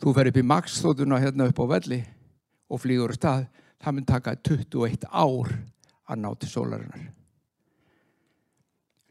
Þú 0.00 0.14
fer 0.16 0.30
upp 0.30 0.38
í 0.40 0.46
maksþóttuna 0.48 1.18
hérna 1.20 1.50
upp 1.50 1.60
á 1.60 1.66
velli 1.76 2.00
og 2.70 2.80
flýgur 2.80 3.12
stað. 3.16 3.48
Það 3.80 3.96
mun 3.96 4.08
taka 4.08 4.34
21 4.36 5.04
ár 5.08 5.52
að 6.10 6.20
ná 6.20 6.30
til 6.40 6.48
sólarinnar. 6.48 7.04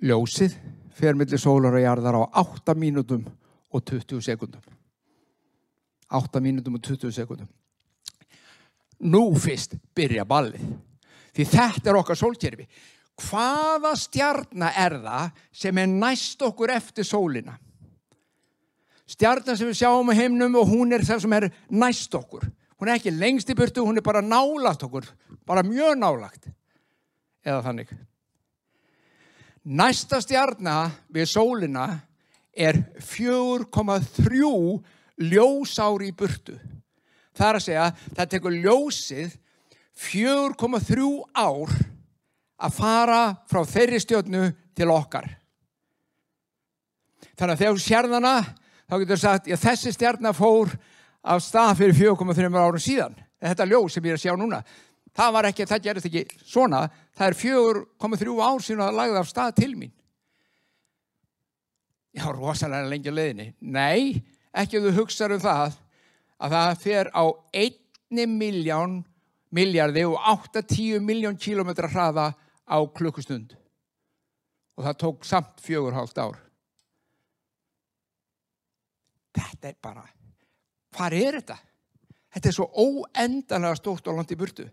Ljósið 0.01 0.55
fer 0.95 1.17
millir 1.17 1.41
sólar 1.41 1.77
og 1.77 1.83
jarðar 1.83 2.17
á 2.17 2.23
8 2.41 2.75
mínútum 2.77 3.25
og 3.69 3.85
20 3.85 4.21
sekundum. 4.25 4.61
8 6.09 6.41
mínútum 6.41 6.77
og 6.79 6.83
20 6.85 7.13
sekundum. 7.13 7.49
Nú 8.99 9.29
fyrst 9.39 9.77
byrja 9.95 10.25
ballið. 10.27 10.63
Því 11.35 11.45
þetta 11.53 11.91
er 11.91 11.99
okkar 11.99 12.17
sólkerfi. 12.19 12.65
Hvaða 13.19 13.93
stjarnar 13.99 14.77
er 14.79 14.97
það 15.03 15.41
sem 15.51 15.77
er 15.77 15.91
næst 15.91 16.41
okkur 16.41 16.71
eftir 16.73 17.05
sólina? 17.05 17.57
Stjarnan 19.09 19.57
sem 19.57 19.69
við 19.69 19.79
sjáum 19.81 20.11
á 20.11 20.13
heimnum 20.17 20.59
og 20.61 20.69
hún 20.69 20.93
er 20.93 21.05
það 21.05 21.23
sem 21.23 21.35
er 21.37 21.49
næst 21.69 22.15
okkur. 22.15 22.45
Hún 22.79 22.87
er 22.89 22.99
ekki 22.99 23.11
lengst 23.11 23.49
í 23.51 23.57
burtu, 23.57 23.83
hún 23.83 23.99
er 23.99 24.05
bara 24.05 24.21
nálagt 24.23 24.85
okkur, 24.85 25.07
bara 25.47 25.65
mjög 25.65 25.97
nálagt. 25.99 26.47
Eða 27.43 27.63
þannig. 27.65 27.91
Næsta 29.69 30.21
stjarnar 30.23 30.93
við 31.11 31.27
sólina 31.29 31.87
er 32.55 32.79
4,3 33.03 34.79
ljósári 35.19 36.09
í 36.09 36.15
burtu. 36.15 36.55
Það 37.35 37.49
er 37.49 37.59
að 37.59 37.65
segja, 37.65 37.89
það 38.15 38.31
tekur 38.33 38.55
ljósið 38.63 39.35
4,3 39.99 41.09
ár 41.35 41.75
að 42.59 42.75
fara 42.75 43.21
frá 43.51 43.61
þeirri 43.67 43.99
stjórnu 44.03 44.47
til 44.75 44.89
okkar. 44.91 45.27
Þannig 47.39 47.53
að 47.53 47.61
þegar 47.61 47.75
þú 47.75 47.83
sér 47.83 48.09
þannig 48.11 48.49
þá 48.89 48.95
getur 48.97 49.15
þú 49.15 49.21
sagt, 49.21 49.49
já 49.49 49.57
þessi 49.59 49.93
stjarnar 49.93 50.37
fór 50.37 50.73
af 51.21 51.43
stað 51.45 51.75
fyrir 51.83 51.97
4,3 52.17 52.49
árum 52.57 52.81
síðan. 52.81 53.17
þetta 53.39 53.65
ljós 53.69 53.93
sem 53.93 54.03
ég 54.03 54.15
er 54.15 54.17
að 54.17 54.23
sjá 54.25 54.35
núna, 54.35 54.63
það 55.15 55.35
var 55.35 55.47
ekki, 55.49 55.67
það 55.69 55.83
gerist 55.85 56.07
ekki 56.09 56.23
svona, 56.43 56.81
það 57.15 57.27
er 57.27 57.37
fjögur 57.39 57.79
komið 58.01 58.23
þrjú 58.23 58.39
ár 58.43 58.63
síðan 58.65 58.81
að 58.83 58.89
það 58.89 58.97
lagði 58.99 59.19
af 59.19 59.29
stað 59.29 59.53
til 59.59 59.69
mín. 59.75 59.93
Já, 62.17 62.25
rosalega 62.33 62.89
lengi 62.89 63.11
að 63.11 63.19
leiðinni. 63.19 63.47
Nei, 63.61 64.23
ekki 64.51 64.81
þú 64.81 64.95
hugsaður 64.97 65.37
um 65.37 65.45
það 65.45 65.77
að 66.39 66.55
það 66.55 66.83
fer 66.83 67.11
á 67.13 67.23
einni 67.53 68.25
miljón, 68.33 68.99
miljardi 69.55 70.03
og 70.09 70.17
8-10 70.33 71.05
miljón 71.05 71.39
kílometra 71.39 71.89
hraða 71.91 72.31
á 72.67 72.77
klukkustund. 72.95 73.55
Og 74.79 74.87
það 74.87 74.99
tók 75.03 75.27
samt 75.27 75.63
fjögur 75.63 75.95
hálft 75.95 76.19
ár. 76.19 76.37
Þetta 79.39 79.71
er 79.71 79.77
bara, 79.81 80.03
hvað 80.95 81.15
er 81.19 81.39
þetta? 81.39 81.57
Þetta 82.35 82.49
er 82.49 82.55
svo 82.55 82.67
óendanlega 82.75 83.79
stórt 83.79 84.09
og 84.11 84.19
langt 84.19 84.35
í 84.35 84.37
burtu. 84.39 84.67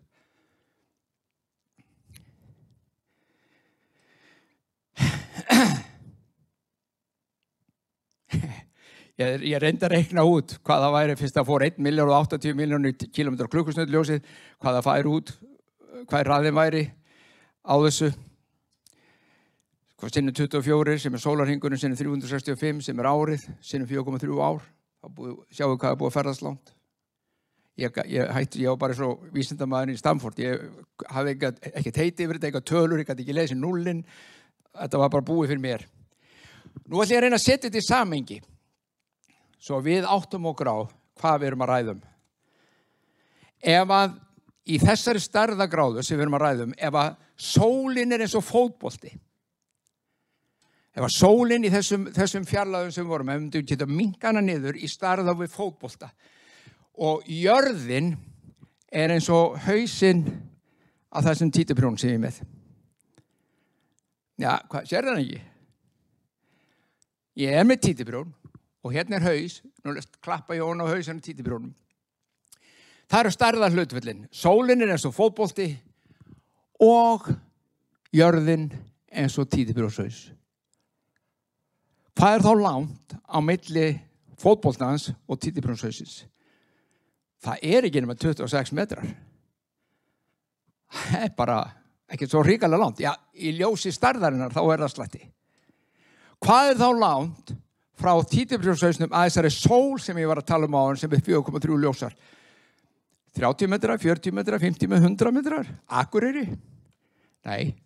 Ég, 9.17 9.47
ég 9.49 9.57
reyndi 9.63 9.87
að 9.87 9.95
reikna 9.95 10.27
út 10.29 10.59
hvað 10.61 10.83
það 10.85 10.93
væri 10.93 11.15
fyrst 11.17 11.39
að 11.41 11.47
fór 11.49 11.63
1 11.65 11.79
miljard 11.81 12.13
og 12.13 12.27
80 12.35 12.57
miljónir 12.59 12.93
kilómetrar 13.17 13.49
klukkusnöldljósið, 13.55 14.27
hvað 14.61 14.77
það 14.77 14.87
fær 14.91 15.09
út, 15.09 15.33
hvað 16.03 16.19
er 16.19 16.29
ræðin 16.29 16.59
væri 16.59 16.83
á 17.65 17.75
þessu. 17.81 18.11
Hvað 19.97 20.13
sinnum 20.13 20.35
24 20.37 20.99
sem 21.01 21.15
er 21.17 21.23
sólarhingunum, 21.23 21.81
sinnum 21.81 21.97
365 21.97 22.85
sem 22.85 22.99
er 23.01 23.09
árið, 23.09 23.47
sinnum 23.65 23.89
4,3 23.89 24.41
ár. 24.45 24.65
Sjáu 25.49 25.77
hvað 25.77 25.93
er 25.93 26.01
búið 26.01 26.11
að 26.11 26.17
ferðast 26.19 26.45
langt. 26.45 26.73
Ég, 27.81 27.93
ég 28.09 28.31
hætti, 28.33 28.63
ég 28.65 28.73
var 28.73 28.81
bara 28.81 28.97
svo 28.97 29.11
vísindamæðin 29.35 29.93
í 29.93 30.01
Stamford, 30.01 30.39
ég 30.41 30.63
hafði 31.13 31.35
ekki 31.77 31.93
teiti 31.93 32.25
yfir 32.25 32.39
þetta, 32.39 32.49
eitthvað 32.49 32.69
tölur, 32.71 33.01
ég 33.03 33.09
gæti 33.09 33.25
ekki 33.25 33.37
lesið 33.37 33.61
nullin, 33.61 34.01
þetta 34.81 35.01
var 35.03 35.13
bara 35.13 35.27
búið 35.29 35.53
fyrir 35.53 35.65
mér. 35.65 35.85
Nú 36.87 37.03
ætlum 37.03 37.13
ég 37.13 37.19
að 37.19 37.27
reyna 37.27 37.37
að 37.37 37.45
setja 37.45 37.67
þetta 37.67 37.83
í 37.83 37.85
samengi 37.85 38.39
svo 39.61 39.81
við 39.85 40.09
áttum 40.09 40.49
okkur 40.53 40.73
á 40.73 40.77
hvað 41.21 41.39
við 41.43 41.51
erum 41.51 41.67
að 41.67 41.73
ræðum. 41.73 42.01
Ef 43.77 43.95
að 43.99 44.17
í 44.67 44.81
þessari 44.81 45.23
starðagráðu 45.25 46.05
sem 46.05 46.17
við 46.17 46.27
erum 46.27 46.39
að 46.39 46.45
ræðum, 46.47 46.75
ef 46.81 46.99
að 47.01 47.15
sólinn 47.37 48.17
er 48.17 48.25
eins 48.25 48.37
og 48.37 48.45
fótbolti, 48.45 49.13
ef 50.97 51.05
að 51.05 51.13
sólinn 51.13 51.67
í 51.69 51.73
þessum, 51.73 52.09
þessum 52.17 52.47
fjarlæðum 52.49 52.95
sem 52.95 53.09
vorum, 53.09 53.31
ef 53.35 53.43
við 53.53 53.67
geta 53.69 53.89
minkana 53.89 54.41
niður 54.41 54.79
í 54.81 54.89
starða 54.89 55.37
við 55.37 55.53
fótbolta 55.53 56.09
og 56.97 57.27
jörðin 57.29 58.15
er 58.89 59.13
eins 59.13 59.29
og 59.33 59.59
hausinn 59.67 60.25
að 61.13 61.29
þessum 61.31 61.53
títiprún 61.53 61.99
sem 62.01 62.15
ég 62.15 62.23
með. 62.23 62.41
Já, 64.41 64.57
hvað, 64.69 64.89
sér 64.89 65.09
það 65.09 65.21
ekki? 65.23 65.41
Ég 67.45 67.57
er 67.61 67.67
með 67.69 67.83
títiprún 67.85 68.33
og 68.85 68.95
hérna 68.95 69.19
er 69.19 69.27
haus, 69.27 69.61
nú 69.85 69.97
klappa 70.25 70.57
ég 70.57 70.65
ón 70.65 70.81
á 70.81 70.89
hausan 70.89 71.21
og 71.21 71.27
títibrjónum. 71.27 71.75
Það 73.07 73.21
eru 73.21 73.33
starða 73.35 73.71
hlutfellin. 73.71 74.25
Sólinn 74.35 74.83
er 74.83 74.95
eins 74.95 75.05
og 75.07 75.15
fótbólti 75.15 75.69
og 76.83 77.29
jörðin 78.15 78.71
eins 79.13 79.37
og 79.39 79.51
títibrjónshaus. 79.53 80.36
Hvað 82.17 82.35
er 82.35 82.45
þá 82.47 82.53
langt 82.63 83.17
á 83.29 83.39
milli 83.45 83.87
fótbóltans 84.41 85.11
og 85.29 85.41
títibrjónshausins? 85.41 86.23
Það 87.45 87.67
er 87.69 87.89
ekki 87.89 88.03
nema 88.03 88.17
26 88.17 88.73
metrar. 88.77 89.11
Það 90.97 91.27
er 91.27 91.35
bara 91.37 91.59
ekki 92.09 92.29
svo 92.31 92.41
ríkalega 92.47 92.81
langt. 92.81 93.03
Já, 93.05 93.13
í 93.37 93.53
ljósi 93.59 93.93
starðarinnar 93.93 94.55
þá 94.55 94.63
er 94.65 94.85
það 94.85 94.95
slatti. 94.95 95.23
Hvað 96.41 96.71
er 96.71 96.81
þá 96.81 96.89
langt 97.03 97.53
frá 98.01 98.13
títibrjónshausnum 98.31 99.13
að 99.13 99.29
þessari 99.29 99.53
sól 99.53 100.01
sem 100.01 100.19
ég 100.21 100.29
var 100.31 100.41
að 100.41 100.51
tala 100.51 100.69
um 100.69 100.77
á 100.77 100.83
hann 100.85 101.01
sem 101.01 101.13
er 101.13 101.25
4,3 101.25 101.81
ljósar 101.81 102.17
30 103.37 103.69
metrar, 103.69 104.01
40 104.01 104.33
metrar, 104.33 104.61
50 104.61 104.89
með 104.89 105.09
100 105.11 105.33
metrar 105.37 105.69
Akureyri? 106.01 106.47
Nei 107.45 107.77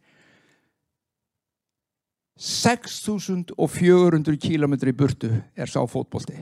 6400 2.40 4.40
kílometri 4.40 4.94
í 4.94 4.96
burtu 4.96 5.28
er 5.52 5.68
sá 5.68 5.82
fótbólti 5.84 6.38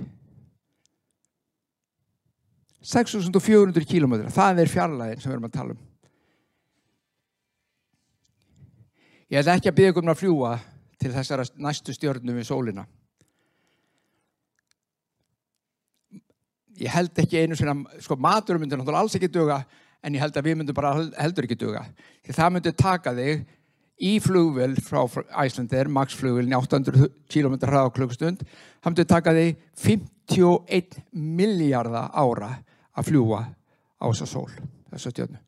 6400 2.88 3.84
kílometri 3.88 4.32
það 4.32 4.62
er 4.62 4.72
fjarlæðin 4.72 5.20
sem 5.20 5.30
við 5.30 5.37
erum 5.37 5.48
að 5.48 5.56
tala 5.56 5.74
um. 5.74 5.80
Ég 9.28 9.42
ætla 9.42 9.58
ekki 9.58 9.68
að 9.68 9.76
byggja 9.76 10.00
um 10.00 10.12
að 10.12 10.20
fljúa 10.22 10.52
til 10.98 11.11
þessara 11.12 11.44
næstu 11.61 11.92
stjórnum 11.92 12.38
við 12.38 12.46
sólina. 12.48 12.87
Ég 16.78 16.94
held 16.94 17.20
ekki 17.20 17.42
einu 17.42 17.58
svona, 17.58 17.74
sko 18.00 18.16
maturum 18.16 18.62
myndir 18.62 18.78
náttúrulega 18.78 19.04
alls 19.04 19.18
ekki 19.18 19.28
duga 19.34 19.58
en 20.00 20.14
ég 20.14 20.22
held 20.22 20.37
að 20.38 20.46
við 20.46 20.61
myndum 20.61 20.78
bara 20.78 20.94
heldur 21.18 21.44
ekki 21.44 21.58
duga. 21.58 21.82
Því 22.24 22.37
það 22.38 22.52
myndi 22.54 22.72
taka 22.78 23.12
þig 23.18 23.42
í 23.98 24.18
flugvel 24.22 24.76
frá 24.84 25.00
Æslandir 25.42 25.90
Max 25.90 26.16
flugvelin 26.18 26.54
800 26.58 27.08
km 27.30 27.58
hraða 27.64 27.94
klukkstund 27.96 28.44
það 28.44 28.90
myndi 28.90 29.06
taka 29.11 29.34
þig 29.37 29.56
51 29.82 31.00
miljardar 31.12 32.12
ára 32.12 32.52
að 32.94 33.11
fljúa 33.11 33.42
á 33.98 34.04
þessa 34.06 34.30
sól 34.30 34.50
þessa 34.92 35.12
stjórnu 35.14 35.42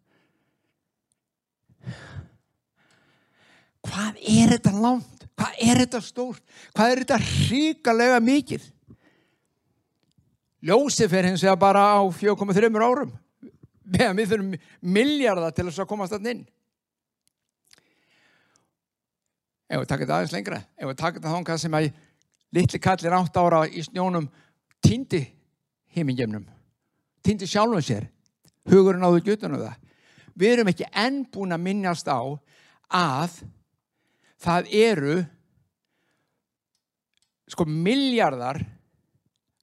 hvað 3.87 4.21
er 4.21 4.57
þetta 4.57 4.75
langt? 4.77 5.25
hvað 5.39 5.65
er 5.65 5.85
þetta 5.85 6.03
stórt? 6.05 6.45
hvað 6.75 6.93
er 6.93 7.05
þetta 7.05 7.23
ríkalega 7.25 8.21
mikið? 8.25 8.69
Ljósið 10.61 11.09
fer 11.09 11.29
hins 11.31 11.43
vegar 11.45 11.61
bara 11.61 11.83
á 11.97 12.01
4,3 12.05 12.69
árum. 12.85 13.13
Við 13.91 14.27
þurfum 14.29 14.51
miljardar 14.85 15.55
til 15.57 15.67
þess 15.71 15.81
að 15.81 15.89
komast 15.89 16.13
alltaf 16.13 16.35
inn. 16.35 16.43
Ef 19.71 19.79
við 19.79 19.87
takkum 19.87 20.07
þetta 20.07 20.17
aðeins 20.17 20.33
lengra, 20.35 20.57
ef 20.75 20.89
við 20.89 20.97
takkum 20.99 21.23
þetta 21.23 21.35
þángað 21.37 21.61
sem 21.63 21.77
að 21.79 21.91
litli 22.59 22.81
kallir 22.83 23.15
átt 23.15 23.37
ára 23.39 23.61
í 23.71 23.85
snjónum 23.87 24.27
týndi 24.83 25.21
heimingjemnum, 25.95 26.43
týndi 27.23 27.47
sjálfum 27.47 27.85
sér, 27.85 28.09
hugurinn 28.67 29.07
áður 29.07 29.23
gjutunum 29.29 29.63
það. 29.63 29.77
Við 30.35 30.55
erum 30.57 30.71
ekki 30.73 30.89
enn 30.91 31.23
búin 31.31 31.55
að 31.55 31.65
minnast 31.69 32.11
á 32.11 32.19
að 32.91 33.39
það 34.43 34.75
eru 34.81 35.17
sko 37.51 37.67
miljardar 37.67 38.59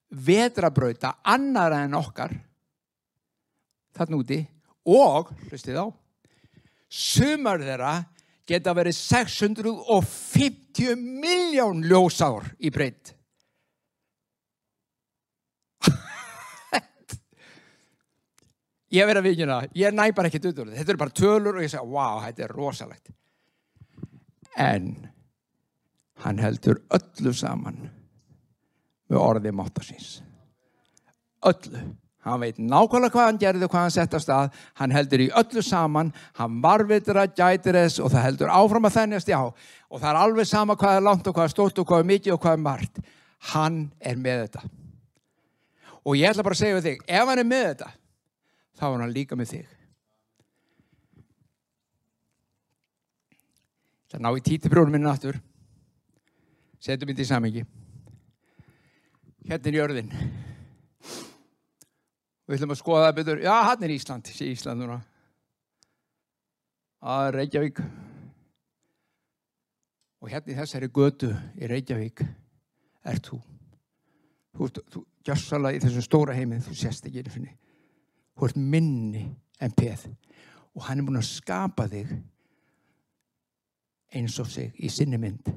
vetrabrauta 0.08 1.18
annara 1.28 1.84
en 1.84 1.96
okkar 2.00 2.36
þarna 3.98 4.20
úti 4.22 4.40
og, 4.88 5.34
hlustið 5.50 5.82
á 5.84 5.86
sumar 6.88 7.60
þeirra 7.60 7.94
geta 8.48 8.74
verið 8.78 8.96
650 8.98 10.96
miljón 10.98 11.84
ljósár 11.88 12.44
í 12.60 12.70
breytt 12.74 13.14
ég 18.98 19.06
verið 19.08 19.22
að 19.22 19.28
vikina 19.30 19.58
ég 19.78 19.94
næ 19.94 20.12
bara 20.16 20.28
ekkert 20.32 20.50
út 20.52 20.60
úr 20.64 20.68
þetta 20.72 20.80
þetta 20.82 20.92
eru 20.96 21.04
bara 21.04 21.20
tölur 21.22 21.56
og 21.58 21.64
ég 21.66 21.72
segja 21.74 21.86
wow, 21.86 22.16
þetta 22.26 22.42
er 22.48 22.56
rosalegt 22.56 23.08
en 24.58 24.84
hann 26.24 26.40
heldur 26.42 26.78
öllu 26.96 27.34
saman 27.36 27.78
með 29.08 29.22
orði 29.22 29.54
máttasins. 29.56 30.18
Öllu. 31.48 31.84
Hann 32.28 32.42
veit 32.44 32.58
nákvæmlega 32.60 33.14
hvað 33.14 33.28
hann 33.30 33.40
gerði 33.42 33.68
og 33.68 33.72
hvað 33.72 33.86
hann 33.86 33.94
sett 33.96 34.16
á 34.16 34.20
stað. 34.20 34.58
Hann 34.80 34.96
heldur 34.96 35.24
í 35.24 35.28
öllu 35.42 35.64
saman, 35.64 36.12
hann 36.40 36.58
varvitur 36.64 37.20
að 37.22 37.38
gætir 37.40 37.78
þess 37.80 38.02
og 38.04 38.12
það 38.14 38.26
heldur 38.28 38.52
áfram 38.54 38.90
að 38.90 38.98
þennjast 38.98 39.32
já. 39.32 39.40
Og 39.88 40.02
það 40.02 40.10
er 40.12 40.20
alveg 40.24 40.50
sama 40.50 40.76
hvað 40.80 41.00
er 41.00 41.08
langt 41.08 41.30
og 41.30 41.38
hvað 41.38 41.48
er 41.48 41.56
stórt 41.56 41.80
og 41.80 41.88
hvað 41.88 42.04
er 42.04 42.12
mikið 42.12 42.36
og 42.36 42.44
hvað 42.44 42.58
er 42.58 42.66
margt. 42.66 43.02
Hann 43.54 43.80
er 44.00 44.20
með 44.20 44.44
þetta. 44.44 44.66
Og 46.04 46.20
ég 46.20 46.30
ætla 46.30 46.46
bara 46.48 46.58
að 46.58 46.62
segja 46.62 46.78
við 46.78 46.92
þig, 46.92 47.02
ef 47.08 47.32
hann 47.32 47.42
er 47.42 47.48
með 47.48 47.66
þetta, 47.72 47.90
þá 48.80 48.86
er 48.90 49.02
hann 49.02 49.16
líka 49.16 49.40
með 49.40 49.52
þig. 49.56 49.74
Það 54.08 54.24
ná 54.24 54.30
í 54.32 54.46
títibrjónum 54.46 54.96
minna 54.96 55.12
aftur. 55.12 55.42
Setjum 56.80 57.12
þetta 57.12 57.26
í 57.26 57.28
samengi 57.28 57.68
hérna 59.48 59.70
er 59.72 59.78
jörðin 59.78 60.10
við 62.48 62.58
ætlum 62.58 62.74
að 62.74 62.80
skoða 62.82 63.06
það 63.08 63.18
betur. 63.20 63.44
Já, 63.44 63.54
hann 63.68 63.84
er 63.84 63.94
Ísland, 63.94 64.32
sé 64.32 64.48
Ísland 64.52 64.84
núna. 64.84 64.98
Að 67.08 67.30
Reykjavík. 67.36 67.84
Og 70.24 70.32
hérna 70.32 70.54
í 70.54 70.58
þessari 70.58 70.90
götu 70.94 71.30
í 71.60 71.70
Reykjavík 71.70 72.24
er 73.08 73.22
þú. 73.24 73.42
Þú, 74.58 74.70
þú 74.94 75.04
gjössalega 75.28 75.78
í 75.78 75.84
þessum 75.84 76.06
stóra 76.06 76.36
heiminn 76.38 76.64
þú 76.66 76.74
sést 76.78 77.06
ekki 77.06 77.22
einu 77.22 77.34
finni 77.34 77.52
Þú 78.38 78.48
ert 78.48 78.58
minni 78.58 79.24
en 79.62 79.74
peð. 79.74 80.08
Og 80.78 80.86
hann 80.86 81.02
er 81.02 81.08
búin 81.08 81.20
að 81.20 81.30
skapa 81.30 81.88
þig 81.90 82.12
eins 84.18 84.38
og 84.40 84.50
sig 84.52 84.76
í 84.78 84.92
sinni 84.94 85.18
mynd. 85.22 85.50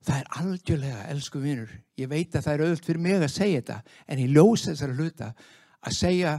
Það 0.00 0.16
er 0.16 0.28
algjörlega, 0.40 1.00
elsku 1.12 1.40
vinnur, 1.42 1.72
ég 2.00 2.08
veit 2.08 2.32
að 2.32 2.46
það 2.46 2.54
er 2.54 2.62
auðvöld 2.64 2.86
fyrir 2.86 3.02
mig 3.04 3.16
að 3.18 3.32
segja 3.34 3.60
þetta, 3.60 3.96
en 4.08 4.22
ég 4.22 4.30
ljósa 4.32 4.70
þessari 4.70 4.94
hluta 4.96 5.26
að 5.84 5.96
segja, 5.96 6.32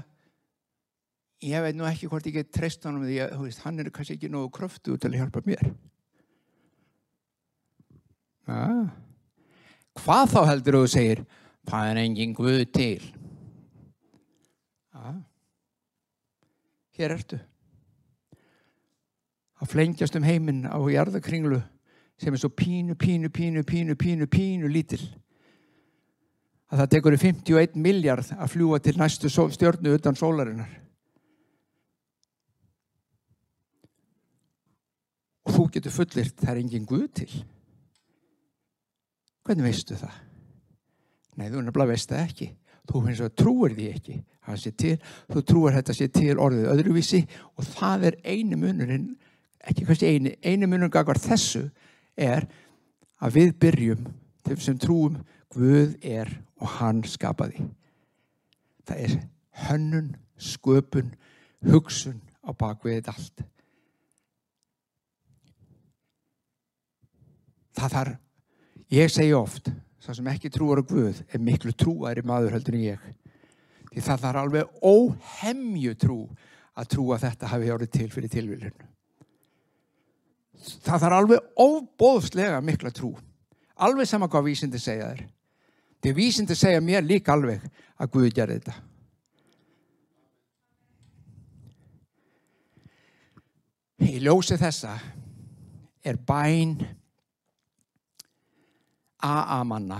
ég 1.46 1.66
veit 1.66 1.78
nú 1.78 1.86
ekki 1.86 2.10
hvort 2.10 2.30
ég 2.30 2.40
get 2.40 2.50
treyst 2.54 2.88
honum 2.90 3.06
því 3.06 3.20
að 3.28 3.36
veist, 3.44 3.62
hann 3.62 3.78
er 3.78 3.92
kannski 3.94 4.18
ekki 4.18 4.32
nógu 4.34 4.50
kröftu 4.56 4.98
til 4.98 5.12
að 5.12 5.20
hjálpa 5.20 5.44
mér. 5.46 5.70
Ah. 8.50 8.90
Hvað 10.02 10.34
þá 10.34 10.40
heldur 10.50 10.80
þú 10.80 10.90
segir, 10.90 11.22
það 11.70 11.92
er 11.92 12.00
engin 12.02 12.34
Guð 12.38 12.64
til? 12.74 13.04
Ah. 14.98 15.22
Hér 16.98 17.14
ertu. 17.20 17.38
Að 19.62 19.70
flengjast 19.76 20.18
um 20.18 20.26
heiminn 20.26 20.66
á 20.66 20.82
jarðakringlu 20.90 21.62
sem 22.22 22.34
er 22.34 22.42
svo 22.42 22.52
pínu, 22.54 22.96
pínu, 22.96 23.32
pínu, 23.34 23.64
pínu, 23.66 23.98
pínu, 23.98 24.30
pínu 24.30 24.70
lítil 24.70 25.02
að 26.72 26.84
það 26.84 26.92
tekur 26.94 27.18
51 27.20 27.82
miljard 27.84 28.32
að 28.38 28.54
fljúa 28.54 28.80
til 28.80 28.96
næstu 29.00 29.30
stjórnu 29.32 29.96
utan 29.98 30.16
sólarinnar. 30.16 30.70
Og 35.48 35.56
þú 35.56 35.66
getur 35.76 35.96
fullirt, 35.96 36.38
það 36.40 36.54
er 36.54 36.62
engin 36.62 36.88
Guð 36.88 37.08
til. 37.20 37.32
Hvernig 39.44 39.68
veistu 39.68 39.98
það? 40.00 40.16
Nei, 41.36 41.48
þú 41.50 41.66
nefnilega 41.66 41.92
veist 41.92 42.12
það 42.12 42.24
ekki. 42.24 42.50
Þú 42.92 43.02
finnst 43.06 43.26
að 43.26 43.36
trúir 43.42 43.76
því 43.76 43.88
ekki. 43.92 44.18
Til, 44.78 44.96
þú 45.32 45.44
trúir 45.48 45.76
þetta 45.78 45.96
sé 45.96 46.08
til 46.12 46.34
orðið 46.42 46.72
öðruvísi 46.72 47.22
og 47.56 47.68
það 47.68 48.08
er 48.10 48.18
einu 48.26 48.58
munurinn, 48.60 49.06
ekki 49.64 49.86
kannski 49.88 50.10
einu, 50.10 50.34
einu 50.42 50.68
munurinn 50.68 50.94
gagvar 50.94 51.20
þessu 51.22 51.68
er 52.18 52.48
að 53.22 53.38
við 53.38 53.54
byrjum 53.62 54.10
þeim 54.46 54.64
sem 54.64 54.82
trúum 54.82 55.22
Guð 55.52 55.98
er 56.08 56.30
og 56.64 56.70
hann 56.78 57.02
skapaði. 57.04 57.66
Það 58.88 59.02
er 59.04 59.16
hönnun, 59.68 60.14
sköpun, 60.40 61.10
hugsun 61.68 62.22
á 62.40 62.56
bakvið 62.56 63.02
þetta 63.02 63.16
allt. 63.18 63.44
Það 67.76 67.96
þarf, 67.98 68.16
ég 68.96 69.12
segi 69.12 69.36
oft, 69.36 69.68
það 70.04 70.18
sem 70.22 70.32
ekki 70.32 70.54
trúar 70.56 70.80
á 70.80 70.88
Guð 70.88 71.20
er 71.28 71.44
miklu 71.44 71.76
trúæri 71.76 72.24
maður 72.24 72.56
heldur 72.56 72.80
en 72.80 72.88
ég. 72.94 73.04
Því 73.92 74.06
það 74.08 74.24
þarf 74.24 74.42
alveg 74.46 74.88
óhemju 74.88 75.98
trú 76.00 76.22
að 76.80 76.94
trúa 76.96 77.20
þetta 77.20 77.52
hafi 77.52 77.68
hjárið 77.68 77.94
til 77.98 78.10
fyrir 78.14 78.32
tilvílinu 78.32 78.91
það 80.62 81.04
þarf 81.04 81.18
alveg 81.18 81.52
óbóðslega 81.60 82.62
mikla 82.66 82.92
trú. 82.94 83.12
Alveg 83.82 84.10
sama 84.10 84.30
hvað 84.30 84.48
vísindi 84.50 84.82
segja 84.82 85.10
þér. 85.12 85.26
Þegar 86.02 86.18
vísindi 86.18 86.58
segja 86.58 86.82
mér 86.84 87.06
líka 87.06 87.36
alveg 87.36 87.64
að 88.02 88.12
Guði 88.14 88.32
gerði 88.36 88.60
þetta. 88.60 88.78
Í 94.02 94.18
ljósi 94.26 94.58
þessa 94.58 94.96
er 96.02 96.18
bæn 96.26 96.74
AA-manna 99.22 100.00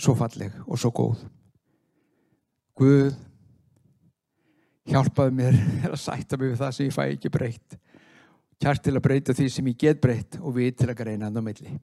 svo 0.00 0.16
falleg 0.16 0.54
og 0.64 0.80
svo 0.80 0.90
góð. 0.96 1.20
Guð 2.80 3.12
hjálpaði 4.88 5.36
mér 5.36 5.58
að 5.92 6.00
sætta 6.00 6.40
mig 6.40 6.54
við 6.54 6.62
það 6.64 6.76
sem 6.76 6.88
ég 6.88 6.96
fæ 6.96 7.02
ekki 7.04 7.32
breytt 7.32 7.76
kjart 8.62 8.84
til 8.84 8.94
að 8.94 9.02
breyta 9.02 9.34
því 9.34 9.48
sem 9.50 9.68
ég 9.72 9.78
get 9.80 10.00
breytt 10.02 10.38
og 10.38 10.54
við 10.54 10.76
til 10.78 10.90
að 10.92 10.98
greina 11.00 11.26
hann 11.26 11.38
á 11.38 11.42
milli. 11.42 11.74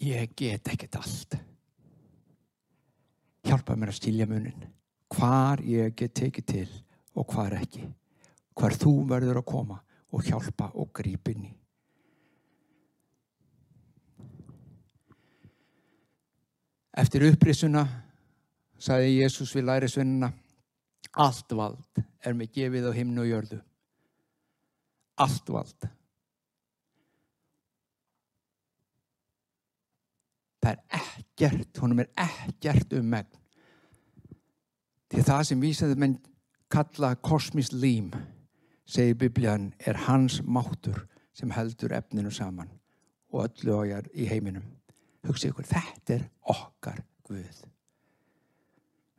Ég 0.00 0.32
get 0.36 0.70
ekkert 0.72 0.96
allt. 0.96 1.36
Hjálpa 3.44 3.76
mér 3.76 3.92
að 3.92 3.98
stílja 3.98 4.28
munin. 4.30 4.64
Hvar 5.12 5.60
ég 5.66 5.92
get 5.98 6.14
tekið 6.16 6.48
til 6.54 6.68
og 7.18 7.34
hvar 7.34 7.58
ekki. 7.58 7.84
Hvar 8.56 8.76
þú 8.80 8.94
verður 9.10 9.42
að 9.42 9.48
koma 9.52 9.80
og 10.10 10.24
hjálpa 10.24 10.70
og 10.80 10.92
grípinni. 10.96 11.52
Eftir 17.00 17.28
upprisuna 17.28 17.84
sagði 18.80 19.20
Jésús 19.20 19.52
við 19.54 19.68
lærisvinnina 19.68 20.32
allt 21.20 21.52
vald 21.56 22.00
er 22.24 22.36
með 22.36 22.56
gefið 22.56 22.88
á 22.88 22.92
himnu 22.96 23.22
og 23.22 23.28
jörðu 23.28 23.60
allt 25.20 25.52
vald. 25.52 25.88
Það 30.60 30.72
er 30.72 30.80
ekkert, 31.00 31.78
honum 31.80 32.02
er 32.02 32.10
ekkert 32.20 32.96
um 32.98 33.06
megn. 33.14 33.38
Því 35.10 35.24
það 35.26 35.46
sem 35.48 35.62
vísaði 35.62 35.96
menn 35.98 36.18
kalla 36.70 37.14
kosmís 37.18 37.72
lím, 37.74 38.12
segir 38.86 39.16
biblíðan, 39.18 39.72
er 39.80 39.98
hans 40.06 40.38
máttur 40.44 41.00
sem 41.34 41.50
heldur 41.54 41.94
efninu 41.96 42.30
saman 42.30 42.70
og 43.32 43.46
öllu 43.46 43.80
ájar 43.80 44.06
í 44.12 44.28
heiminum. 44.30 44.66
Hugsið 45.26 45.52
ykkur, 45.52 45.66
þetta 45.70 46.16
er 46.16 46.28
okkar 46.52 47.00
Guð. 47.30 47.60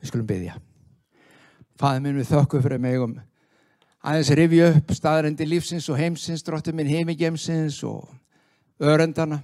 Við 0.02 0.10
skulum 0.10 0.28
byggja. 0.28 0.58
Fæði 1.80 2.02
minn 2.04 2.18
við 2.20 2.32
þökkum 2.34 2.64
fyrir 2.66 2.82
mig 2.84 3.00
um 3.00 3.14
aðeins 4.02 4.32
rifja 4.38 4.72
upp 4.74 4.94
staðrendi 4.98 5.46
lífsins 5.46 5.88
og 5.92 6.00
heimsins, 6.00 6.44
dróttur 6.46 6.76
minn 6.78 6.90
heimigemsins 6.90 7.82
og 7.86 8.10
örendana 8.82 9.42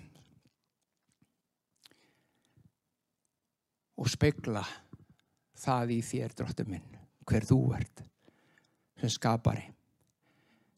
og 3.98 4.10
spegla 4.10 4.64
það 5.58 5.94
í 5.98 6.00
þér, 6.06 6.34
dróttur 6.38 6.70
minn, 6.70 6.86
hver 7.26 7.46
þú 7.46 7.60
ert 7.78 8.04
sem 8.98 9.14
skapari, 9.14 9.68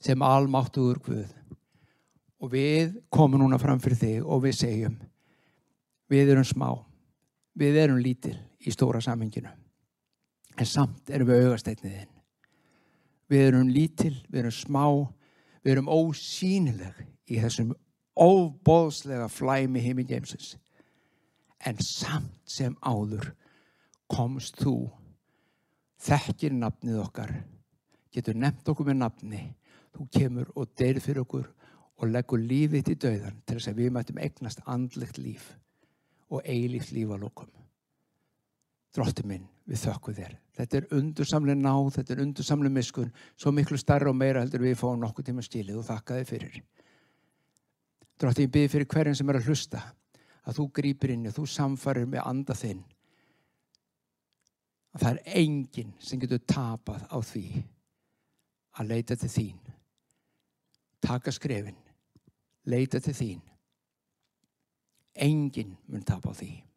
sem 0.04 0.24
almáttuður 0.24 1.00
Guð. 1.06 1.36
Og 2.40 2.52
við 2.52 2.98
komum 3.12 3.40
núna 3.40 3.60
fram 3.60 3.80
fyrir 3.84 4.00
þig 4.00 4.28
og 4.28 4.44
við 4.44 4.58
segjum, 4.60 4.94
við 6.12 6.34
erum 6.36 6.48
smá, 6.48 6.70
við 7.56 7.80
erum 7.84 8.00
lítil 8.04 8.36
í 8.64 8.72
stóra 8.76 9.00
samhenginu, 9.04 9.52
en 10.56 10.68
samt 10.68 11.12
erum 11.12 11.32
við 11.32 11.48
augasteytniðinn 11.48 12.19
við 13.30 13.46
erum 13.50 13.70
lítil, 13.72 14.16
við 14.30 14.44
erum 14.44 14.56
smá, 14.56 14.86
við 15.64 15.76
erum 15.76 15.92
ósýnileg 15.94 17.04
í 17.30 17.40
þessum 17.44 17.76
óbóðslega 18.20 19.30
flæmi 19.32 19.84
heim 19.84 20.02
í 20.02 20.08
geimsins. 20.10 20.56
En 21.60 21.80
samt 21.84 22.40
sem 22.50 22.76
áður 22.82 23.32
komst 24.10 24.60
þú, 24.64 24.90
þekkir 26.02 26.56
nafnið 26.56 27.02
okkar, 27.04 27.34
getur 28.16 28.38
nefnt 28.40 28.72
okkur 28.72 28.90
með 28.90 29.02
nafni, 29.04 29.42
þú 29.94 30.08
kemur 30.16 30.52
og 30.56 30.74
deyrir 30.80 31.04
fyrir 31.04 31.24
okkur 31.26 31.48
og 32.00 32.12
leggur 32.14 32.42
lífið 32.42 32.86
til 32.88 33.00
döðan 33.04 33.42
til 33.46 33.58
þess 33.58 33.72
að 33.72 33.82
við 33.84 33.96
mætum 33.96 34.22
eignast 34.24 34.64
andlegt 34.66 35.20
líf 35.20 35.52
og 36.32 36.46
eilíft 36.48 36.94
líf 36.96 37.12
að 37.12 37.26
lókum. 37.26 37.59
Dróttu 38.96 39.24
minn, 39.30 39.46
við 39.70 39.84
þökkum 39.84 40.16
þér. 40.18 40.36
Þetta 40.58 40.78
er 40.80 40.86
undursamlega 40.98 41.62
náð, 41.62 41.90
þetta 42.00 42.14
er 42.16 42.22
undursamlega 42.24 42.74
miskun, 42.74 43.12
svo 43.38 43.54
miklu 43.54 43.78
starra 43.78 44.10
og 44.10 44.18
meira 44.18 44.42
heldur 44.42 44.64
við 44.66 44.80
fáum 44.80 45.00
nokkuð 45.04 45.28
tíma 45.30 45.46
stílið 45.46 45.78
og 45.82 45.86
þakka 45.88 46.18
þið 46.18 46.30
fyrir. 46.32 46.56
Dróttu, 48.20 48.44
ég 48.44 48.54
byrði 48.54 48.72
fyrir 48.74 48.90
hverjum 48.90 49.18
sem 49.20 49.30
er 49.30 49.40
að 49.40 49.50
hlusta, 49.50 49.84
að 50.44 50.58
þú 50.58 50.66
grýpir 50.80 51.14
inn 51.14 51.30
og 51.30 51.36
þú 51.38 51.46
samfarir 51.54 52.10
með 52.10 52.26
anda 52.26 52.56
þinn. 52.58 52.82
Að 54.98 55.04
það 55.04 55.12
er 55.12 55.38
enginn 55.44 55.92
sem 56.02 56.22
getur 56.24 56.42
tapað 56.50 57.06
á 57.14 57.18
því 57.22 57.46
að 58.80 58.90
leita 58.90 59.18
til 59.20 59.30
þín. 59.30 59.60
Taka 61.00 61.32
skrefin, 61.32 61.78
leita 62.66 63.00
til 63.04 63.14
þín. 63.16 63.46
Enginn 65.20 65.78
mun 65.88 66.04
tapa 66.08 66.34
á 66.34 66.36
því. 66.36 66.69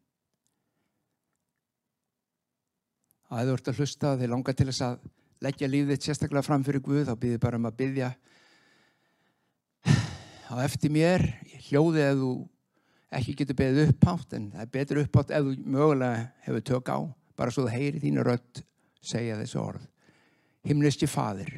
Að 3.33 3.49
þú 3.49 3.57
ert 3.57 3.71
að 3.71 3.81
hlusta 3.81 4.15
þið 4.21 4.33
langar 4.33 4.57
til 4.57 4.69
þess 4.69 4.85
að 4.87 5.05
leggja 5.43 5.69
lífið 5.71 6.07
sérstaklega 6.07 6.47
fram 6.47 6.65
fyrir 6.67 6.85
Guð 6.85 7.07
þá 7.09 7.15
býðir 7.19 7.43
bara 7.43 7.59
um 7.59 7.69
að 7.69 7.79
byggja 7.81 8.11
á 10.53 10.55
eftir 10.63 10.93
mér 10.95 11.25
hljóðið 11.69 12.07
ef 12.07 12.19
þú 12.23 12.33
ekki 13.19 13.37
getur 13.41 13.59
beðið 13.59 13.93
upphátt 13.93 14.37
en 14.39 14.51
það 14.55 14.65
er 14.65 14.73
betur 14.77 15.03
upphátt 15.03 15.33
ef 15.37 15.47
þú 15.47 15.55
mögulega 15.77 16.25
hefur 16.47 16.67
tök 16.71 16.93
á 16.93 16.99
bara 17.37 17.55
svo 17.55 17.67
þú 17.67 17.75
heyri 17.75 18.03
þínu 18.03 18.27
rött 18.29 18.65
segja 19.03 19.39
þessu 19.41 19.63
orð 19.63 19.87
himliski 20.69 21.09
fadir 21.11 21.57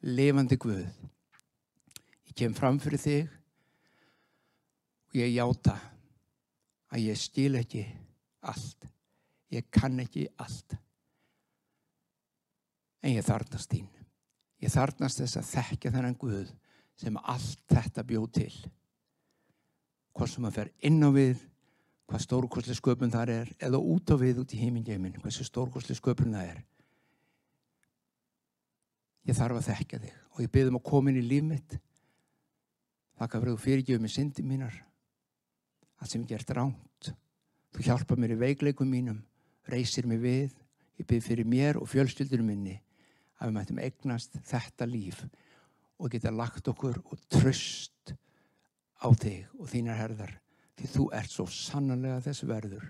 levandi 0.00 0.58
Guð 0.60 0.84
ég 0.84 2.38
kem 2.38 2.54
fram 2.56 2.80
fyrir 2.82 3.02
þig 3.02 3.34
og 5.10 5.20
ég 5.20 5.36
játa 5.36 5.76
að 6.94 7.08
ég 7.08 7.18
skil 7.18 7.58
ekki 7.58 7.84
allt. 8.46 8.86
Ég 9.54 9.66
kann 9.72 9.98
ekki 10.02 10.26
allt. 10.42 10.76
En 13.04 13.12
ég 13.12 13.24
þarnast 13.24 13.68
þín. 13.68 13.88
Ég 14.64 14.72
þarnast 14.72 15.20
þess 15.20 15.36
að 15.36 15.48
þekka 15.50 15.90
þennan 15.92 16.16
Guð 16.16 16.52
sem 16.96 17.16
allt 17.20 17.64
þetta 17.68 18.04
bjóð 18.08 18.28
til. 18.38 18.52
Hvað 20.14 20.30
sem 20.30 20.46
að 20.48 20.54
fer 20.56 20.70
inn 20.88 21.02
á 21.04 21.10
við, 21.12 21.42
hvað 22.08 22.22
stórkosli 22.24 22.76
sköpun 22.78 23.12
þar 23.12 23.32
er, 23.34 23.50
eða 23.58 23.80
út 23.82 24.12
á 24.14 24.16
við 24.16 24.40
út 24.40 24.54
í 24.54 24.60
heimingeimin, 24.62 25.18
hvað 25.20 25.36
stórkosli 25.50 25.96
sköpun 25.98 26.32
það 26.36 26.54
er. 26.54 26.62
Ég 29.28 29.36
þarf 29.36 29.60
að 29.60 29.68
þekka 29.72 30.00
þig 30.04 30.16
og 30.34 30.40
ég 30.44 30.54
byrðum 30.54 30.80
að 30.80 30.86
koma 30.88 31.12
inn 31.12 31.20
í 31.20 31.26
líf 31.26 31.44
mitt. 31.48 31.76
Þakka 33.20 33.40
fyrir 33.40 33.52
að 33.52 33.58
þú 33.58 33.64
fyrirgjöfum 33.66 34.06
mig 34.06 34.14
syndi 34.14 34.46
mínar. 34.46 34.80
Allt 36.00 36.12
sem 36.12 36.24
ég 36.24 36.32
gert 36.32 36.56
ránt. 36.56 37.12
Þú 37.74 37.84
hjálpa 37.84 38.16
mér 38.16 38.34
í 38.34 38.40
veikleikum 38.40 38.88
mínum, 38.90 39.20
reysir 39.68 40.08
mig 40.08 40.22
við. 40.24 40.56
Ég 41.00 41.08
byrð 41.10 41.28
fyrir 41.28 41.48
mér 41.48 41.80
og 41.80 41.88
fjölstyldur 41.90 42.44
minni 42.44 42.78
að 43.44 43.50
við 43.50 43.56
mættum 43.58 43.80
eignast 43.84 44.38
þetta 44.48 44.88
líf 44.88 45.20
og 46.00 46.10
geta 46.12 46.32
lagt 46.32 46.68
okkur 46.72 46.96
og 47.04 47.20
tröst 47.28 48.14
á 49.04 49.08
þig 49.12 49.44
og 49.60 49.68
þínar 49.68 50.00
herðar 50.00 50.32
því 50.78 50.90
þú 50.94 51.06
ert 51.14 51.32
svo 51.32 51.46
sannanlega 51.52 52.22
þess 52.24 52.46
verður 52.48 52.88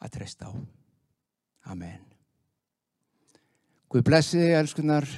að 0.00 0.12
treysta 0.14 0.52
á. 0.52 0.52
Amen. 1.72 2.04
Guð 3.90 4.04
blessi 4.06 4.38
þig, 4.38 4.54
elskunar, 4.60 5.08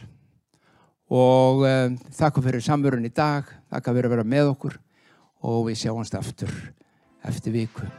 og 1.13 1.67
um, 1.69 1.99
þakka 2.17 2.45
fyrir 2.47 2.65
samverðun 2.65 3.11
í 3.11 3.13
dag, 3.15 3.51
þakka 3.71 3.99
fyrir 3.99 4.09
að 4.09 4.17
vera 4.17 4.31
með 4.37 4.55
okkur 4.55 4.79
og 5.43 5.67
við 5.69 5.83
sjáumst 5.85 6.17
aftur 6.19 6.55
eftir 7.29 7.61
viku. 7.61 7.91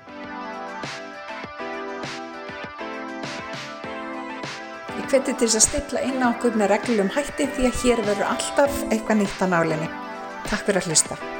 Ég 5.14 5.20
hveti 5.22 5.34
til 5.38 5.48
að 5.60 5.62
stilla 5.62 6.00
inn 6.08 6.24
á 6.26 6.32
okkur 6.32 6.56
með 6.58 6.72
reglum 6.72 7.12
hætti 7.14 7.46
því 7.54 7.68
að 7.70 7.78
hér 7.84 8.02
verður 8.08 8.32
alltaf 8.32 8.82
eitthvað 8.88 9.22
nýtt 9.22 9.46
á 9.46 9.48
nálinni. 9.54 9.92
Takk 10.50 10.66
fyrir 10.66 10.82
að 10.82 10.90
hlusta. 10.90 11.33